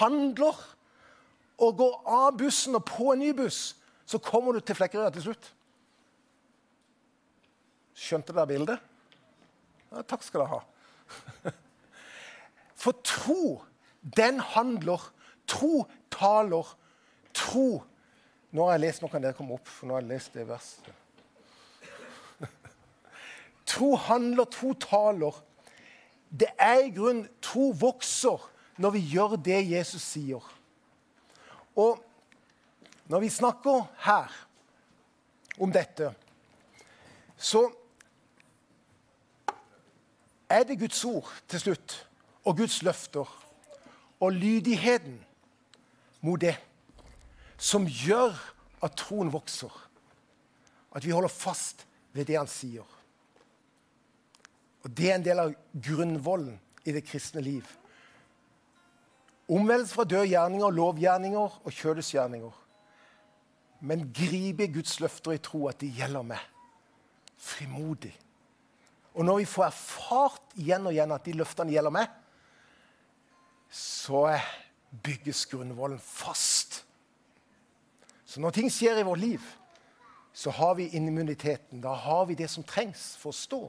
handler 0.00 0.56
og 1.58 1.76
går 1.76 2.02
av 2.06 2.38
bussen 2.38 2.74
og 2.74 2.84
på 2.84 3.12
en 3.12 3.20
ny 3.20 3.32
buss, 3.36 3.75
så 4.06 4.20
kommer 4.22 4.54
du 4.54 4.62
til 4.62 4.78
Flekkerøya 4.78 5.10
til 5.14 5.28
slutt. 5.28 5.50
Skjønte 7.96 8.34
dere 8.36 8.50
bildet? 8.50 8.82
Ja, 9.90 10.02
takk 10.02 10.22
skal 10.22 10.44
dere 10.44 10.60
ha. 10.60 11.52
For 12.82 12.94
tro, 13.06 13.64
den 14.16 14.38
handler. 14.54 15.10
Tro 15.50 15.86
taler. 16.12 16.74
Tro 17.34 17.82
Nå 18.56 18.64
har 18.64 18.76
jeg 18.76 18.86
lest, 18.86 19.02
nå 19.02 19.08
kan 19.12 19.20
dere 19.20 19.36
komme 19.36 19.56
opp, 19.58 19.66
for 19.68 19.88
nå 19.88 19.96
har 19.96 20.04
jeg 20.04 20.14
lest 20.14 20.36
det 20.36 20.46
verset. 20.48 20.86
Tro 23.68 23.90
handler, 24.06 24.46
tro 24.48 24.70
taler. 24.80 25.40
Det 26.30 26.48
er 26.56 26.86
i 26.86 26.92
grunnen 26.94 27.26
Tro 27.44 27.68
vokser 27.76 28.46
når 28.80 28.94
vi 28.94 29.02
gjør 29.12 29.36
det 29.40 29.58
Jesus 29.66 30.06
sier. 30.14 30.46
Og 31.76 32.00
når 33.06 33.20
vi 33.22 33.30
snakker 33.30 33.86
her 34.02 34.32
om 35.62 35.72
dette, 35.72 36.10
så 37.38 37.68
er 40.50 40.64
det 40.66 40.78
Guds 40.80 41.04
ord 41.04 41.30
til 41.48 41.60
slutt, 41.60 41.96
og 42.44 42.56
Guds 42.56 42.82
løfter, 42.82 43.30
og 44.20 44.32
lydigheten 44.32 45.20
mot 46.20 46.40
det, 46.40 46.56
som 47.58 47.86
gjør 47.86 48.34
at 48.82 48.96
troen 48.98 49.32
vokser. 49.32 49.72
At 50.96 51.04
vi 51.04 51.12
holder 51.12 51.32
fast 51.32 51.86
ved 52.12 52.26
det 52.28 52.38
han 52.38 52.48
sier. 52.48 52.84
Og 54.84 54.90
Det 54.96 55.10
er 55.10 55.18
en 55.18 55.24
del 55.24 55.40
av 55.42 55.54
grunnvollen 55.72 56.56
i 56.86 56.94
det 56.94 57.04
kristne 57.04 57.42
liv. 57.42 57.66
Omvendelse 59.48 59.94
fra 59.94 60.04
døde 60.04 60.28
gjerninger, 60.30 60.70
lovgjerninger 60.70 61.58
og 61.64 61.72
kjødets 61.74 62.14
gjerninger 62.14 62.65
men 63.86 64.08
griper 64.14 64.70
Guds 64.74 64.98
løfter 65.00 65.36
i 65.36 65.42
tro 65.42 65.66
at 65.70 65.78
de 65.80 65.90
gjelder 65.94 66.24
meg. 66.26 66.42
Frimodig. 67.38 68.14
Og 69.14 69.24
når 69.24 69.40
vi 69.40 69.48
får 69.48 69.68
erfart 69.68 70.56
igjen 70.60 70.88
og 70.88 70.96
igjen 70.96 71.14
at 71.14 71.24
de 71.24 71.36
løftene 71.38 71.72
gjelder 71.72 71.94
meg, 71.94 72.10
så 73.72 74.26
bygges 75.06 75.46
grunnvollen 75.50 76.00
fast. 76.02 76.82
Så 78.26 78.42
når 78.42 78.56
ting 78.56 78.68
skjer 78.72 79.00
i 79.00 79.06
vårt 79.06 79.22
liv, 79.22 79.40
så 80.36 80.52
har 80.52 80.74
vi 80.76 80.90
immuniteten. 80.98 81.80
Da 81.80 81.94
har 81.94 82.26
vi 82.28 82.36
det 82.36 82.50
som 82.52 82.64
trengs 82.66 83.14
for 83.20 83.32
å 83.32 83.36
stå 83.36 83.62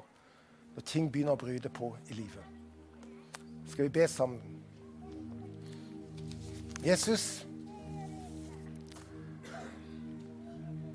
når 0.76 0.86
ting 0.86 1.08
begynner 1.10 1.38
å 1.38 1.42
bryte 1.42 1.72
på 1.74 1.94
i 2.12 2.18
livet. 2.20 2.44
Skal 3.72 3.88
vi 3.88 3.94
be 3.96 4.08
sammen? 4.08 4.58
Jesus, 6.86 7.47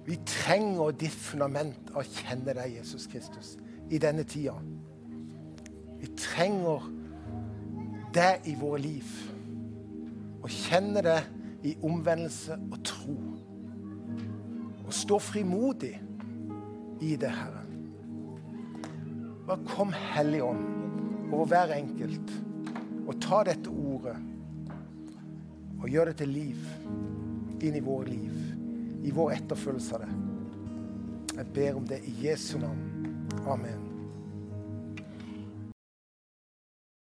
Vi 0.07 0.17
trenger 0.27 0.95
ditt 0.99 1.15
fundament 1.15 1.93
av 1.93 2.03
å 2.03 2.07
kjenne 2.07 2.55
deg, 2.57 2.79
Jesus 2.79 3.07
Kristus, 3.11 3.55
i 3.93 4.01
denne 4.03 4.25
tida. 4.27 4.57
Vi 6.01 6.11
trenger 6.19 6.89
deg 8.15 8.49
i 8.51 8.57
våre 8.59 8.81
liv. 8.83 9.13
Å 10.43 10.51
kjenne 10.51 11.05
det 11.07 11.21
i 11.71 11.77
omvendelse 11.87 12.59
og 12.73 12.79
tro. 12.87 13.17
Og 14.83 14.93
stå 14.97 15.21
frimodig 15.23 15.95
i 17.03 17.15
det, 17.15 17.31
Herre. 17.31 17.63
Bare 19.47 19.63
kom 19.71 19.95
Hellig 19.95 20.43
Ånd 20.47 21.31
over 21.33 21.49
hver 21.51 21.73
enkelt 21.79 22.35
og 23.07 23.17
ta 23.23 23.41
dette 23.47 23.71
ordet 23.71 24.19
og 25.81 25.89
gjør 25.91 26.11
det 26.11 26.19
til 26.21 26.31
liv 26.31 26.67
inn 27.65 27.79
i 27.79 27.83
våre 27.83 28.13
liv 28.13 28.42
i 29.03 29.11
vår 29.15 29.33
etterfølgelse 29.39 29.95
av 29.95 30.05
det. 30.05 30.13
Jeg 31.37 31.47
ber 31.55 31.81
om 31.81 31.87
det 31.89 32.03
i 32.07 32.15
Jesu 32.27 32.59
navn. 32.59 32.85
Amen. 33.47 33.92